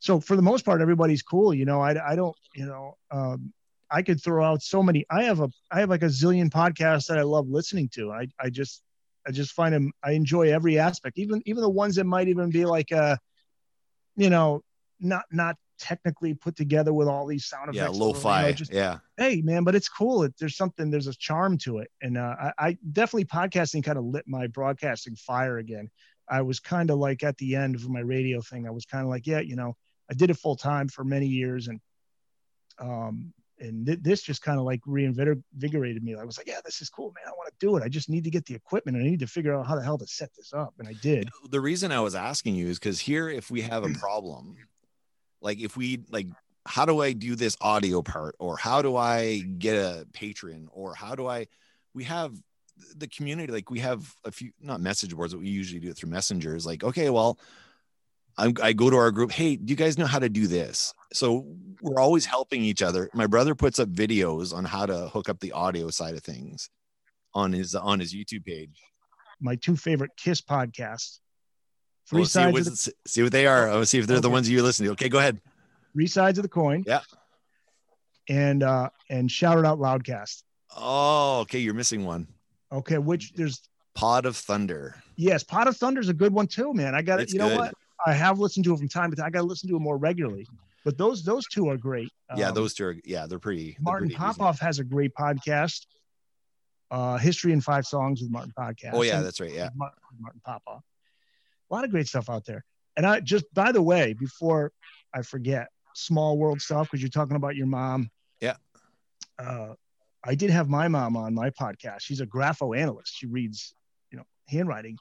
[0.00, 3.52] so for the most part everybody's cool you know i, I don't you know um
[3.90, 5.04] i could throw out so many.
[5.10, 8.12] I have a i have like a zillion podcasts that i love listening to.
[8.12, 8.82] I i just
[9.26, 12.50] i just find them i enjoy every aspect even even the ones that might even
[12.50, 13.16] be like uh
[14.16, 14.62] you know
[15.00, 18.72] not not technically put together with all these sound yeah effects or, you know, just
[18.72, 18.98] yeah.
[19.16, 20.22] Hey man but it's cool.
[20.22, 21.90] It, there's something there's a charm to it.
[22.02, 25.90] And uh, I, I definitely podcasting kind of lit my broadcasting fire again.
[26.28, 29.02] I was kind of like at the end of my radio thing i was kind
[29.02, 29.76] of like yeah you know
[30.10, 31.80] i did it full time for many years and
[32.78, 36.16] um and th- this just kind of like reinvigorated me.
[36.16, 37.24] I was like yeah this is cool man.
[37.26, 37.82] I want to do it.
[37.82, 38.96] I just need to get the equipment.
[38.96, 40.74] And i need to figure out how the hell to set this up.
[40.78, 41.28] And i did.
[41.50, 44.56] The reason I was asking you is because here, if we have a problem,
[45.40, 46.26] like if we like,
[46.66, 50.94] how do I do this audio part, or how do I get a patron, or
[50.94, 51.46] how do I?
[51.94, 52.34] We have
[52.96, 55.96] the community, like we have a few not message boards, but we usually do it
[55.96, 56.66] through messengers.
[56.66, 57.38] Like, okay, well,
[58.40, 59.30] I'm, I go to our group.
[59.32, 60.94] Hey, do you guys know how to do this?
[61.12, 61.46] So
[61.82, 63.10] we're always helping each other.
[63.14, 66.70] My brother puts up videos on how to hook up the audio side of things
[67.34, 68.82] on his on his YouTube page.
[69.40, 71.18] my two favorite kiss podcasts
[72.08, 73.70] three We'll see, sides what, of the see what they are.
[73.70, 74.92] I'll see if they're the ones you listen to.
[74.92, 75.40] Okay, go ahead.
[75.92, 77.00] three sides of the coin Yeah.
[78.28, 80.42] and uh and shout it out loudcast
[80.76, 81.58] Oh, okay.
[81.58, 82.28] You're missing one.
[82.70, 84.94] Okay, which there's Pod of Thunder.
[85.16, 86.94] yes, Pod of Thunder is a good one too, man.
[86.94, 87.32] I got it.
[87.32, 87.58] You know good.
[87.58, 87.74] what?
[88.06, 89.26] I have listened to it from time to time.
[89.26, 90.46] I got to listen to it more regularly.
[90.84, 92.08] But those those two are great.
[92.36, 93.72] yeah, Um, those two are yeah, they're pretty.
[93.72, 94.38] they're Martin pretty decent.
[94.38, 95.86] Popoff has a great podcast.
[96.90, 98.90] Uh, History in Five Songs with Martin podcast.
[98.94, 99.52] Oh yeah, And- that's right.
[99.52, 99.68] Yeah.
[99.76, 100.82] Martin, Martin Popoff.
[101.70, 102.64] A lot of great stuff out there.
[102.96, 104.72] And I just, by the way, before
[105.14, 108.10] I forget, small world stuff, because you're talking about your mom.
[108.40, 108.56] Yeah.
[109.38, 109.74] Uh,
[110.24, 112.00] I did have my mom on my podcast.
[112.00, 113.16] She's a grapho analyst.
[113.16, 113.72] She reads,
[114.10, 114.98] you know, handwriting.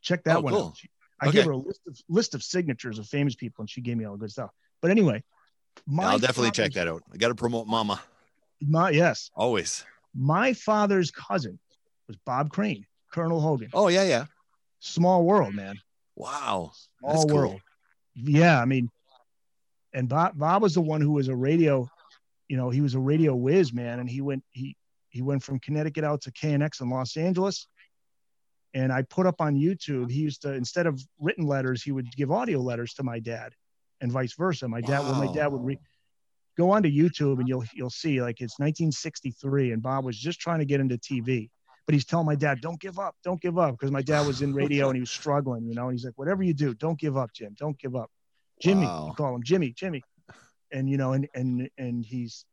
[0.00, 0.66] Check that Oh, one cool.
[0.68, 0.76] out.
[0.78, 0.88] She,
[1.20, 1.38] I Okay.
[1.38, 4.04] gave her a list of list of signatures of famous people, and she gave me
[4.04, 4.50] all the good stuff.
[4.80, 5.22] But anyway,
[5.86, 7.02] my I'll definitely check that out.
[7.12, 8.00] I got to promote Mama
[8.60, 9.84] My yes, always.
[10.14, 11.58] my father's cousin
[12.08, 13.68] was Bob Crane, Colonel Hogan.
[13.74, 14.24] Oh yeah, yeah.
[14.80, 15.76] Small world, man.
[16.16, 16.72] Wow.
[16.98, 17.34] Small That's cool.
[17.34, 17.60] world.
[18.14, 18.90] Yeah, I mean,
[19.92, 21.88] and Bob Bob was the one who was a radio,
[22.48, 24.76] you know, he was a radio whiz, man, and he went he
[25.10, 27.66] he went from Connecticut out to KNX in Los Angeles.
[28.72, 32.10] And I put up on YouTube, he used to instead of written letters, he would
[32.16, 33.52] give audio letters to my dad,
[34.00, 34.68] and vice versa.
[34.68, 35.78] My dad, when my dad would read,
[36.56, 40.60] go onto YouTube and you'll you'll see like it's 1963, and Bob was just trying
[40.60, 41.50] to get into TV,
[41.86, 44.40] but he's telling my dad, "Don't give up, don't give up," because my dad was
[44.42, 45.88] in radio and he was struggling, you know.
[45.88, 47.54] And he's like, "Whatever you do, don't give up, Jim.
[47.58, 48.10] Don't give up."
[48.62, 49.06] Jimmy, Wow.
[49.08, 50.02] you call him Jimmy, Jimmy,
[50.70, 52.44] and you know, and and and he's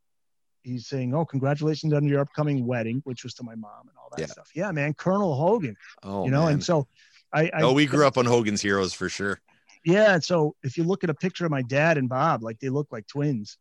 [0.68, 4.09] he's saying, "Oh, congratulations on your upcoming wedding," which was to my mom and all
[4.11, 4.28] that Yeah.
[4.28, 4.51] stuff.
[4.53, 6.55] Yeah, man, Colonel Hogan, Oh you know, man.
[6.55, 6.88] and so
[7.34, 9.39] I, I oh, we grew up on Hogan's Heroes for sure.
[9.84, 12.59] yeah, and so if you look at a picture of my dad and Bob, like
[12.59, 13.57] they look like twins,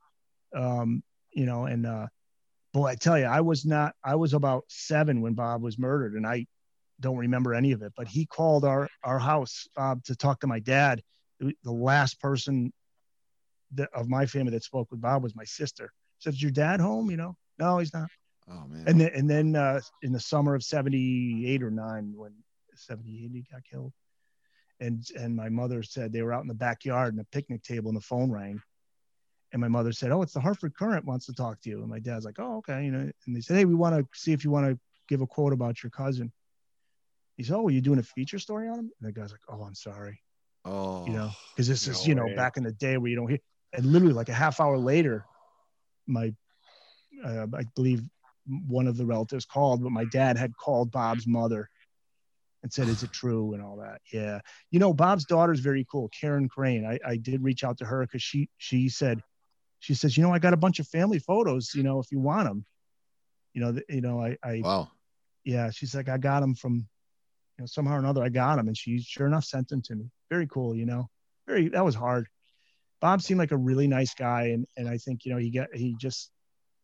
[0.54, 1.02] um,
[1.32, 2.06] you know, and uh,
[2.72, 6.14] boy, I tell you, I was not, I was about seven when Bob was murdered,
[6.14, 6.46] and I
[7.00, 7.92] don't remember any of it.
[7.96, 11.02] But he called our our house to talk to my dad.
[11.40, 12.72] The last person
[13.74, 15.92] that of my family that spoke with Bob was my sister.
[16.18, 18.08] Said, "Is your dad home?" You know, no, he's not.
[18.48, 18.84] Oh man.
[18.86, 22.32] And then and then uh, in the summer of '78 or nine, when
[22.74, 23.92] '78 he got killed,
[24.80, 27.88] and and my mother said they were out in the backyard and a picnic table,
[27.88, 28.60] and the phone rang,
[29.52, 31.88] and my mother said, "Oh, it's the Hartford Courant wants to talk to you." And
[31.88, 33.10] my dad's like, "Oh, okay," you know.
[33.26, 35.52] And they said, "Hey, we want to see if you want to give a quote
[35.52, 36.32] about your cousin."
[37.36, 39.42] He said, "Oh, are you doing a feature story on him?" And the guy's like,
[39.48, 40.20] "Oh, I'm sorry."
[40.66, 41.06] oh.
[41.06, 42.34] you know, because this is you know way.
[42.34, 43.38] back in the day where you don't hear.
[43.72, 45.24] And literally, like a half hour later,
[46.06, 46.34] my
[47.24, 48.02] uh, I believe
[48.66, 51.68] one of the relatives called, but my dad had called Bob's mother
[52.62, 54.00] and said, "Is it true?" and all that.
[54.12, 54.40] Yeah,
[54.70, 56.84] you know, Bob's daughter's very cool, Karen Crane.
[56.84, 59.20] I, I did reach out to her because she she said
[59.80, 61.74] she says, you know, I got a bunch of family photos.
[61.74, 62.64] You know, if you want them,
[63.54, 64.90] you know, th- you know, I I Wow.
[65.44, 66.74] yeah, she's like, I got them from,
[67.56, 69.94] you know, somehow or another, I got them, and she sure enough sent them to
[69.94, 70.10] me.
[70.30, 71.08] Very cool, you know.
[71.46, 72.26] Very that was hard.
[73.06, 75.68] Bob seemed like a really nice guy, and and I think you know he got
[75.72, 76.32] he just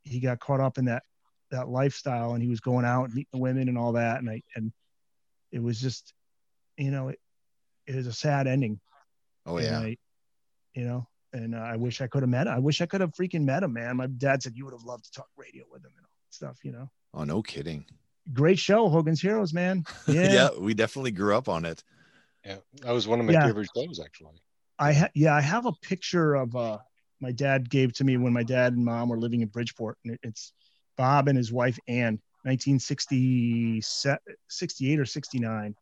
[0.04, 1.02] he got caught up in that
[1.50, 4.30] that lifestyle, and he was going out and meeting the women and all that, and
[4.30, 4.72] I and
[5.50, 6.14] it was just,
[6.76, 7.18] you know, it,
[7.88, 8.78] it was a sad ending.
[9.46, 9.80] Oh yeah.
[9.80, 9.96] I,
[10.74, 12.46] you know, and uh, I wish I could have met.
[12.46, 12.52] him.
[12.54, 13.96] I wish I could have freaking met him, man.
[13.96, 16.32] My dad said you would have loved to talk radio with him and all that
[16.34, 16.88] stuff, you know.
[17.14, 17.84] Oh no kidding.
[18.32, 19.82] Great show, Hogan's Heroes, man.
[20.06, 20.32] Yeah.
[20.32, 20.48] Yeah.
[20.56, 21.82] we definitely grew up on it.
[22.46, 23.46] Yeah, that was one of my Yeah.
[23.46, 24.40] favorite shows actually.
[24.82, 26.78] I ha- yeah, I have a picture of uh
[27.20, 30.18] my dad gave to me when my dad and mom were living in Bridgeport, and
[30.24, 30.52] it's
[30.96, 35.76] Bob and his wife Ann, 1968 or 69.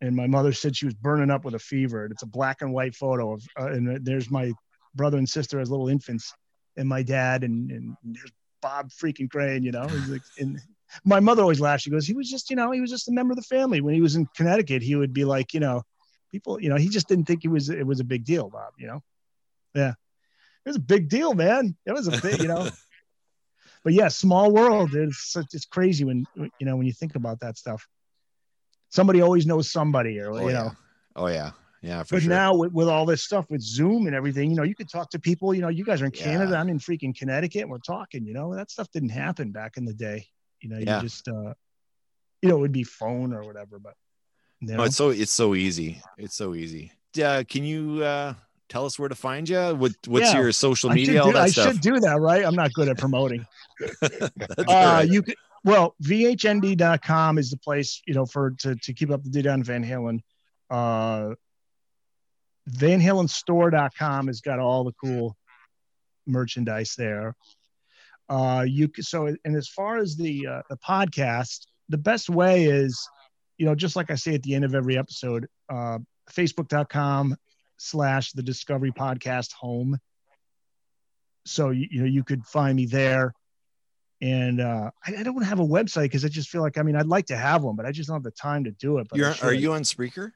[0.00, 2.04] And my mother said she was burning up with a fever.
[2.04, 4.52] And it's a black and white photo of, uh, and there's my
[4.94, 6.32] brother and sister as little infants,
[6.76, 8.30] and my dad, and, and there's
[8.60, 9.88] Bob freaking Crane, you know.
[10.08, 10.60] Like, and
[11.04, 11.82] my mother always laughs.
[11.82, 13.80] She goes, he was just, you know, he was just a member of the family.
[13.80, 15.82] When he was in Connecticut, he would be like, you know,
[16.32, 18.72] people, you know, he just didn't think it was it was a big deal, Bob.
[18.78, 19.00] You know,
[19.74, 19.90] yeah,
[20.64, 21.76] it was a big deal, man.
[21.86, 22.68] It was a big, you know.
[23.84, 24.94] but yeah, small world.
[24.94, 27.86] It's such, it's crazy when you know when you think about that stuff.
[28.88, 30.62] Somebody always knows somebody, or Oh you yeah.
[30.62, 30.72] know.
[31.16, 31.50] Oh yeah.
[31.82, 32.30] Yeah, for But sure.
[32.30, 35.10] now with, with all this stuff with Zoom and everything, you know, you could talk
[35.10, 35.52] to people.
[35.52, 36.22] You know, you guys are in Yeah.
[36.24, 38.24] Canada, I'm in freaking Connecticut, and we're talking.
[38.24, 40.26] You know, that stuff didn't happen back in the day.
[40.60, 40.96] You know, Yeah.
[40.96, 41.54] you just, uh,
[42.40, 43.80] you know, it would be phone or whatever.
[43.80, 43.94] But
[44.62, 46.00] you no, know, it's so it's so easy.
[46.16, 46.92] It's so easy.
[47.22, 48.34] Uh, can you uh
[48.68, 49.74] tell us where to find you?
[49.74, 50.40] What what's Yeah.
[50.40, 51.22] your social I, should media?
[51.22, 52.44] Do, I should do that, right?
[52.44, 53.46] I'm not good at promoting.
[54.02, 55.08] Uh, right.
[55.08, 55.34] you could
[55.64, 59.62] well vhnd.com is the place you know for to, to keep up to date on
[59.62, 60.20] van halen
[60.70, 61.34] uh
[62.68, 65.36] van halen store.com has got all the cool
[66.26, 67.34] merchandise there
[68.28, 73.08] uh you so and as far as the uh, the podcast the best way is
[73.58, 75.98] you know just like i say at the end of every episode uh
[76.30, 77.36] facebook.com
[77.76, 79.98] slash the discovery podcast home
[81.44, 83.32] so you, you know you could find me there
[84.20, 86.94] and uh, I, I don't have a website because I just feel like I mean
[86.94, 89.08] I'd like to have one, but I just don't have the time to do it.
[89.10, 90.30] But You're, are you on Spreaker?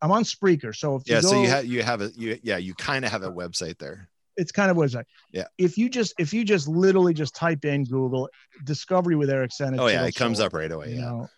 [0.00, 0.74] I'm on Spreaker.
[0.74, 3.10] So if Yeah, you so you have you have a you yeah you kind of
[3.10, 4.08] have a website there.
[4.38, 5.06] it's kind of what it's like.
[5.30, 5.44] Yeah.
[5.58, 8.30] If you just if you just literally just type in Google
[8.64, 9.78] Discovery with Eric Senich.
[9.78, 10.92] Oh yeah, it'll comes up right away.
[10.92, 11.28] you Yeah, know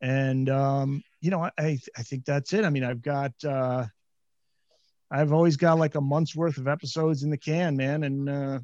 [0.00, 2.64] and um you know i i think that's it.
[2.64, 3.86] I mean i've got uh
[5.10, 8.04] i've always got like a month's worth of episodes in the can man.
[8.04, 8.58] And uh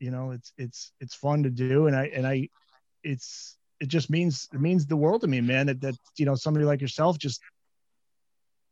[0.00, 1.86] you know it's it's it's fun to do.
[1.86, 2.48] And i and i
[3.02, 6.34] it's it just means it means the world to me man that that you know
[6.34, 7.40] somebody like yourself just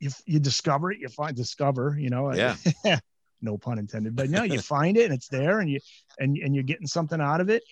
[0.00, 2.56] you you discover it you find discover you know Yeah.
[3.40, 5.80] no pun intended but no you find it and it's there and you
[6.18, 7.62] and and you're getting something out of it.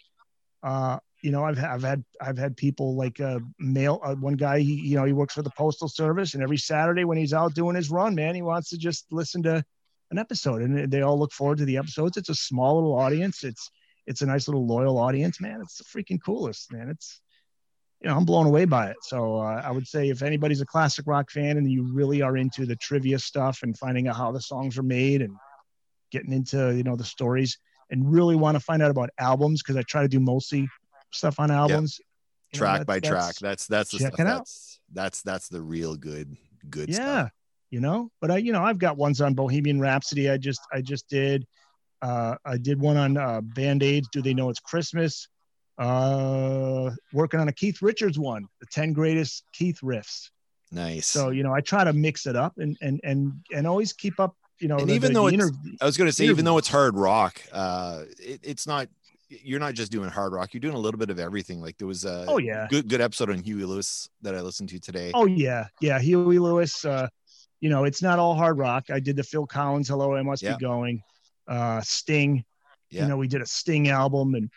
[0.63, 4.61] Uh you know, I've I've had I've had people like uh, mail uh, one guy.
[4.61, 7.55] He you know he works for the postal service, and every Saturday when he's out
[7.55, 9.65] doing his run, man, he wants to just listen to
[10.11, 12.17] an episode, and they all look forward to the episodes.
[12.17, 13.45] It's a small little audience.
[13.45, 13.71] It's
[14.07, 15.61] it's a nice little loyal audience, man.
[15.61, 16.89] It's the freaking coolest, man.
[16.89, 17.21] It's
[18.01, 18.97] you know I'm blown away by it.
[19.03, 22.37] So uh, I would say if anybody's a classic rock fan and you really are
[22.37, 25.37] into the trivia stuff and finding out how the songs are made and
[26.11, 27.59] getting into you know the stories
[27.91, 30.69] and really want to find out about albums because I try to do mostly
[31.13, 32.01] stuff on albums
[32.53, 33.35] you know, track that- by that's- track.
[33.41, 34.39] That's that's the check stuff it out.
[34.39, 36.37] that's that's that's the real good
[36.69, 37.31] good yeah stuff.
[37.71, 40.81] you know but i you know i've got ones on bohemian rhapsody i just i
[40.81, 41.47] just did
[42.03, 45.29] uh i did one on uh band-aids do they know it's christmas
[45.79, 50.31] uh working on a keith richards one the 10 greatest keith riffs
[50.73, 51.07] Nice.
[51.07, 54.21] so you know i try to mix it up and and and and always keep
[54.21, 56.45] up you know And the- even the though it's- interview- I was gonna say, even
[56.45, 58.89] though it's hard rock, uh, it, it's not.
[59.31, 60.53] You're not just doing hard rock.
[60.53, 61.61] You're doing a little bit of everything.
[61.61, 64.71] Like there was a oh yeah good good episode on Huey Lewis that I listened
[64.71, 65.13] to today.
[65.15, 66.01] Oh yeah, yeah.
[66.01, 66.85] Huey Lewis.
[66.85, 67.09] Uh,
[67.61, 68.91] you know, it's not all hard rock.
[68.91, 70.57] I did the Phil Collins "Hello, I Must Yeah.
[70.57, 71.03] Be Going,"
[71.47, 72.45] uh, Sting.
[72.91, 73.03] Yeah.
[73.03, 74.51] You know, we did a Sting album, and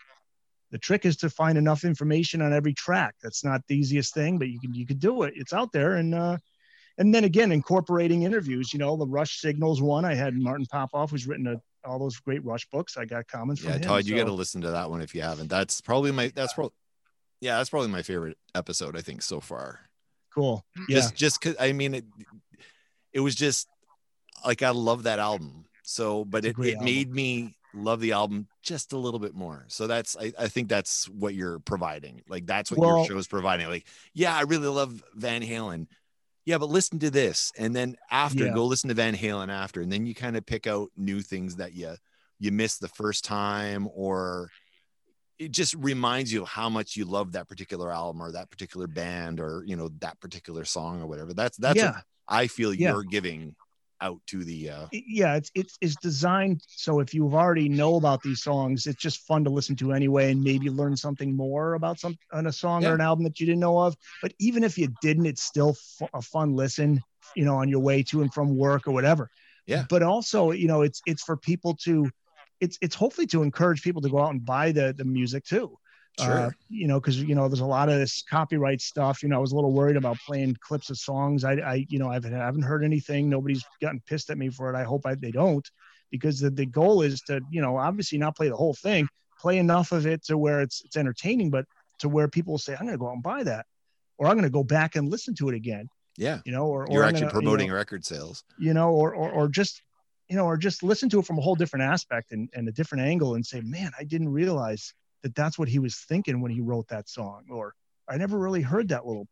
[0.72, 3.14] the trick is to find enough information on every track.
[3.22, 5.34] That's not the easiest thing, but you can you can do it.
[5.36, 6.38] It's out there, and uh,
[6.98, 8.74] and then again, incorporating interviews.
[8.74, 10.04] You know, the Rush Signals one.
[10.04, 12.98] I had Martin Popoff, who's written a, all those great Rush books.
[12.98, 13.82] I got comments from yeah, him.
[13.84, 15.48] Todd, you so- got to listen to that one if you haven't.
[15.50, 16.32] That's probably my.
[16.34, 16.74] That's probably.
[17.42, 18.96] Yeah, that's probably my favorite episode.
[18.96, 19.80] I think so far.
[20.34, 20.66] cool.
[20.88, 22.06] Yeah, Just just cause I mean it.
[23.12, 23.68] It was just
[24.46, 25.66] like I love that album.
[25.84, 26.86] So, but It's it, it album.
[26.86, 29.66] made me love the album just a little bit more.
[29.68, 32.22] So that's I, I think that's what you're providing.
[32.30, 33.68] Like that's what Well- your show is providing.
[33.68, 35.88] Like, yeah, I really love Van Halen.
[36.46, 37.52] Yeah, but listen to this.
[37.58, 38.54] And then after Yeah.
[38.54, 39.82] go listen to Van Halen after.
[39.82, 41.96] And then you kind of pick out new things that you
[42.40, 44.50] you missed the first time or
[45.40, 48.88] it just reminds you of how much you love that particular album or that particular
[48.88, 51.34] band or you know that particular song or whatever.
[51.34, 51.92] That's that's yeah.
[51.92, 52.92] what I feel Yeah.
[52.92, 53.56] you're giving
[54.04, 58.22] out to the uh yeah it's it's it's designed so if you've already know about
[58.22, 61.98] these songs it's just fun to listen to anyway and maybe learn something more about
[62.00, 62.90] some on a song Yeah.
[62.92, 65.74] or an album that you didn't know of but even if you didn't it's still
[65.74, 67.02] fu- a fun listen
[67.36, 69.30] you know on your way to and from work or whatever
[69.68, 69.86] Yeah.
[69.90, 72.12] but also you know it's it's for people to
[72.60, 75.78] it's it's hopefully to encourage people to go out and buy the the music too
[76.20, 76.56] uh, sure.
[76.70, 79.24] you know, because you know, there's a lot of this copyright stuff.
[79.24, 81.44] You know, I was a little worried about playing clips of songs.
[81.44, 83.30] I, I you know, I've, I haven't heard anything.
[83.30, 84.78] Nobody's gotten pissed at me for it.
[84.78, 85.68] I hope I, they don't,
[86.12, 89.08] because the, the goal is to, you know, obviously not play the whole thing,
[89.40, 91.66] play enough of it to where it's it's entertaining, but
[92.00, 93.66] to where people say, I'm going to go out and buy that,
[94.18, 95.88] or I'm going to go back and listen to it again.
[96.18, 96.40] yeah.
[96.46, 98.44] You know, or, or You're I'm actually gonna, you know, promoting record sales.
[98.58, 99.82] you know, or, or, or just,
[100.30, 102.72] you know, or just listen to it from a whole different aspect and, and a
[102.72, 104.94] different angle and say, man, I didn't realize
[105.24, 107.46] that that's what he was thinking when he wrote that song.
[107.50, 107.74] Or
[108.08, 109.28] I never really heard that little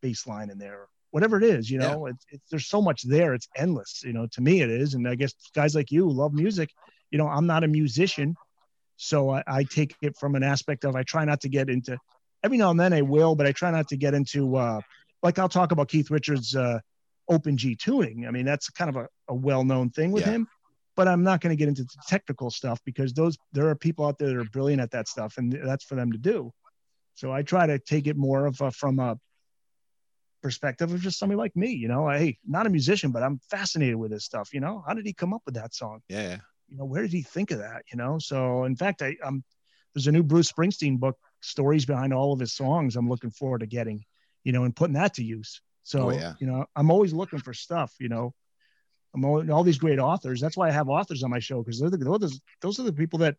[0.00, 3.34] bass line in there, whatever it is, you know, it's, it's, there's so much there.
[3.34, 4.94] It's endless, you know, to me it is.
[4.94, 6.70] And I guess guys like you who love music,
[7.10, 8.36] you know, I'm not a musician.
[8.96, 11.98] So I, I take it from an aspect of, I try not to get into
[12.42, 14.80] every now and then I will, but I try not to get into, uh,
[15.22, 16.78] like I'll talk about Keith Richards, uh,
[17.28, 18.26] open G tuning.
[18.26, 20.32] I mean, that's kind of a, a well-known thing with Yeah.
[20.32, 20.48] him,
[20.96, 24.06] but I'm not going to get into the technical stuff because those, there are people
[24.06, 26.52] out there that are brilliant at that stuff and that's for them to do.
[27.14, 29.18] So I try to take it more of a, from a
[30.42, 33.96] perspective of just somebody like me, you know, hey, not a musician, but I'm fascinated
[33.96, 34.52] with this stuff.
[34.52, 36.00] You know, how did he come up with that song?
[36.08, 36.38] Yeah,
[36.68, 37.82] you know, where did he think of that?
[37.92, 39.44] You know, so in fact, I um,
[39.94, 42.96] there's a new Bruce Springsteen book, stories behind all of his songs.
[42.96, 44.04] I'm looking forward to getting,
[44.42, 45.60] you know, and putting that to use.
[45.84, 46.34] So, Oh, yeah.
[46.40, 47.92] you know, I'm always looking for stuff.
[48.00, 48.34] You know,
[49.14, 50.40] I'm all these great authors.
[50.40, 52.92] That's why I have authors on my show because they're the, those those are the
[52.92, 53.36] people that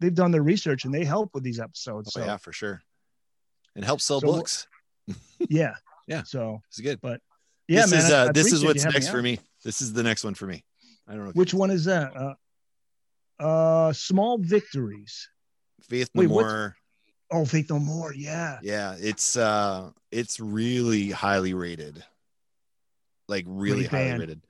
[0.00, 2.12] they've done their research and they help with these episodes.
[2.14, 2.82] Oh, so yeah, for sure.
[3.74, 4.66] And help sell So- books.
[5.48, 5.74] yeah,
[6.06, 6.22] Yeah.
[6.24, 7.00] So It's good.
[7.00, 7.20] But
[7.68, 9.38] yeah, this man, is uh I this is what's next for me.
[9.64, 10.64] This is the next one for me.
[11.08, 12.16] I don't know Which one is that?
[12.16, 12.34] Uh,
[13.38, 15.28] uh, small victories.
[15.82, 16.76] Faith No wait, More.
[17.30, 18.12] Oh, Faith No More.
[18.14, 18.58] Yeah.
[18.62, 22.04] Yeah, it's uh it's really highly rated.
[23.28, 24.20] like really Great highly band.
[24.20, 24.40] rated.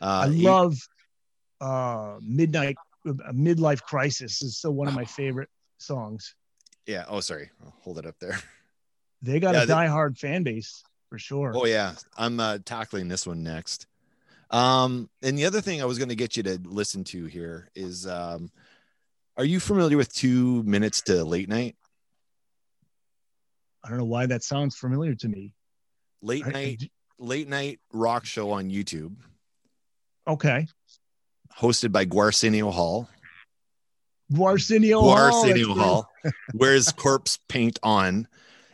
[0.00, 0.76] I Uh, he- love
[1.60, 2.76] uh Midnight
[3.06, 5.48] uh, Midlife Crisis is still one of my favorite
[5.78, 6.34] songs.
[6.86, 7.04] yeah.
[7.08, 7.50] Oh, sorry.
[7.62, 8.38] I'll hold it up there.
[9.22, 11.52] They got Yeah, a they- diehard fan base for sure.
[11.54, 13.86] Oh yeah, I'm uh, tackling this one next.
[14.50, 17.68] Um, and the other thing I was going to get you to listen to here
[17.74, 18.50] is, um,
[19.36, 21.76] are you familiar with Two Minutes to Late Night?
[23.84, 25.52] I don't know why that sounds familiar to me.
[26.22, 29.16] Late I- night, late night rock show on YouTube,
[30.30, 30.66] Okay.
[31.58, 33.08] hosted by Gwarsenio Hall.
[35.00, 35.14] Hall.
[35.14, 35.78] that's Gwarsenio great.
[35.78, 36.08] Hall
[36.54, 38.28] wears corpse paint on.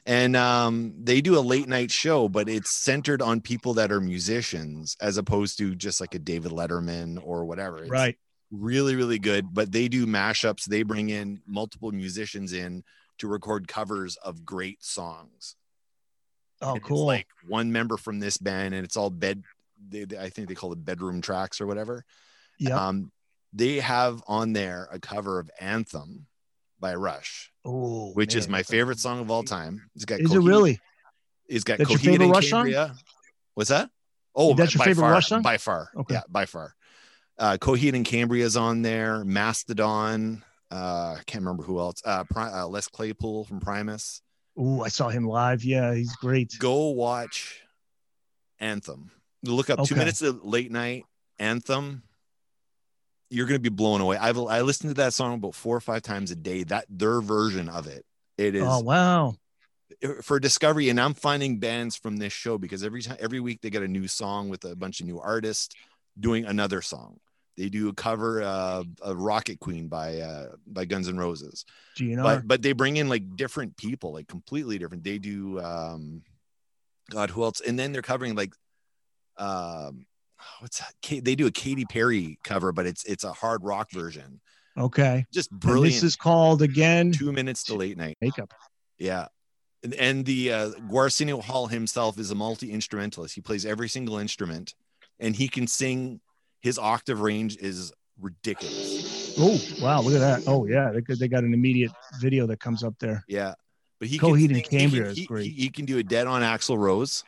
[0.05, 4.01] And um, they do a late night show, but it's centered on people that are
[4.01, 7.79] musicians as opposed to just like a David Letterman or whatever.
[7.83, 8.17] It's Right.
[8.53, 9.53] really, really good.
[9.53, 10.65] But they do mashups.
[10.65, 12.85] They bring in multiple musicians in
[13.19, 15.57] to record covers of great songs.
[16.63, 17.05] Oh, And it's cool.
[17.07, 19.43] like one member from this band, and it's all bed.
[19.89, 22.05] They, they- I think they call it bedroom tracks or whatever.
[22.59, 22.87] yeah.
[22.89, 23.11] Um,
[23.53, 26.27] they have on there a cover of Anthem
[26.79, 29.89] by Rush, oh, which is my favorite song of all time.
[29.95, 30.79] It's got Is it really?
[31.49, 32.64] It's got That's your Coheed favorite and Rush song?
[32.64, 32.95] Cambria.
[33.55, 33.89] What's that?
[34.35, 35.43] Oh, That's your by favorite far, Rush song?
[35.43, 35.91] By far.
[35.97, 36.14] Okay.
[36.14, 36.74] Yeah, by far.
[37.39, 39.24] Uh, Coheed and Cambria's on there.
[39.24, 40.43] Mastodon.
[40.70, 42.03] Uh, I can't remember who else.
[42.05, 44.20] Uh, Pri- uh, Les Claypool from Primus.
[44.59, 45.64] Oh, I saw him live.
[45.64, 46.57] Yeah, he's great.
[46.59, 47.62] Go watch
[48.59, 49.11] Anthem.
[49.43, 51.05] Look up two minutes of late night
[51.39, 52.03] Anthem.
[53.30, 54.16] You're gonna be blown away.
[54.16, 56.62] I've I listened to that song about four or five times a day.
[56.64, 58.05] That their version of it.
[58.39, 59.34] It is Oh wow.
[60.22, 63.70] for discovery and i'm finding bands from this show because every time every week they
[63.70, 65.74] get a new song with a bunch of new artists
[66.18, 67.18] doing another song
[67.57, 71.64] they do a cover uh, of rocket queen by uh by guns N' roses
[71.97, 72.22] GNR.
[72.22, 76.22] but but they bring in like different people like completely different they do um
[77.09, 78.53] god who else and then they're covering like
[79.39, 80.07] um
[80.61, 84.41] what's that they do a Katy Perry cover but it's it's a hard rock version
[84.78, 85.24] okay.
[85.32, 88.53] just And brilliant this is called again two minutes to late night makeup.
[88.99, 89.26] yeah.
[89.82, 93.34] And, and the uh, Gwarsenio Hall himself is a multi instrumentalist.
[93.34, 94.74] He plays every single instrument
[95.20, 96.20] and he can sing.
[96.61, 99.34] His octave range is ridiculous.
[99.39, 100.43] Oh wow, look at that.
[100.51, 103.22] Oh yeah, they, they got an immediate video that comes up there.
[103.28, 103.55] Yeah.
[104.01, 105.45] But he Coheed can, and sing- he Cambria is he, great.
[105.45, 107.22] He, he can do a dead on Axl Rose.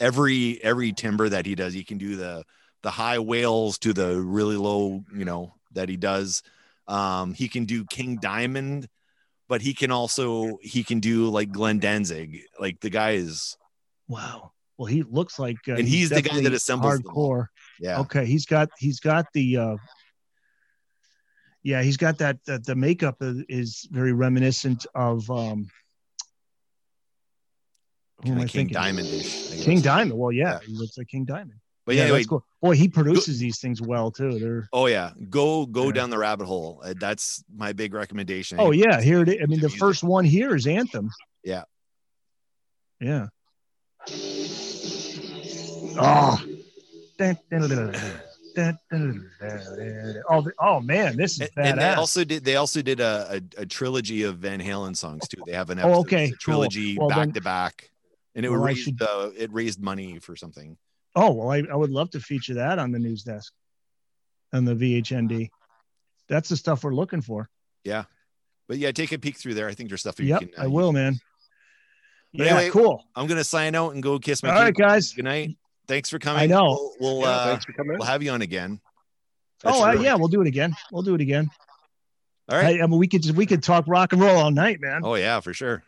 [0.00, 2.44] Every every timber that he does, he can do the
[2.82, 6.42] the high wails to the really low, you know, that he does.
[6.86, 8.88] Um, he can do King Diamond,
[9.48, 12.40] but he can also he can do like Glenn Danzig.
[12.60, 13.56] Like the guy is
[14.08, 14.52] Wow.
[14.76, 17.46] Well, he looks like uh, And he's the guy that assembles them hardcore.
[17.80, 18.00] yeah.
[18.00, 19.76] Okay, he's got he's got the uh
[21.62, 25.68] yeah, he's got that the, the makeup is very reminiscent of um who am Kinda
[28.00, 28.68] I King thinking?
[28.68, 29.64] Diamond-ish.
[29.64, 29.80] King.
[29.80, 30.18] Diamond.
[30.18, 31.58] Well, yeah, he looks like King Diamond.
[31.86, 32.44] But yeah, yeah, anyway, that's cool.
[32.62, 34.38] Boy, he produces these things well too.
[34.38, 35.92] They're oh yeah, go go Yeah.
[35.92, 36.80] down the rabbit hole.
[36.82, 38.58] Uh, that's my big recommendation.
[38.58, 39.36] oh yeah, here it is.
[39.42, 41.10] I mean, the first one here is Anthem.
[41.42, 41.64] Yeah.
[43.00, 43.26] Yeah.
[45.96, 46.42] Oh.
[47.18, 47.94] Dun, dun.
[50.30, 51.70] Oh, oh man, this is And, badass.
[51.70, 55.26] and they also did they also did a, a, a trilogy of Van Halen songs
[55.28, 55.42] too.
[55.46, 56.38] They have an Oh, okay, it's a cool.
[56.54, 57.90] trilogy Well, back then- to back,
[58.34, 60.76] and it Well, I raised should- uh, it raised money for something.
[61.16, 63.52] Oh well, I, I would love to feature that on the news desk,
[64.52, 65.48] on the VHND.
[66.28, 67.48] That's the stuff we're looking for.
[67.84, 68.04] Yeah,
[68.68, 69.68] but yeah, take a peek through there.
[69.68, 70.50] I think there's stuff you Yep, can.
[70.58, 71.18] uh, I will, man.
[72.32, 73.04] But Yeah, anyway, cool.
[73.14, 74.48] I'm gonna sign out and go kiss my.
[74.50, 74.90] All right, keyboard.
[74.90, 75.12] guys.
[75.12, 75.56] Good night.
[75.86, 76.42] Thanks for coming.
[76.42, 76.64] I know.
[76.98, 77.96] We'll we'll, Yeah, uh, thanks for coming.
[77.98, 78.80] we'll have you on again.
[79.64, 80.74] Oh uh, yeah, we'll do it again.
[80.90, 81.48] We'll do it again.
[82.50, 82.76] All right.
[82.76, 85.02] Hey, I mean, we could just we could talk rock and roll all night, man.
[85.04, 85.82] Oh yeah, for sure.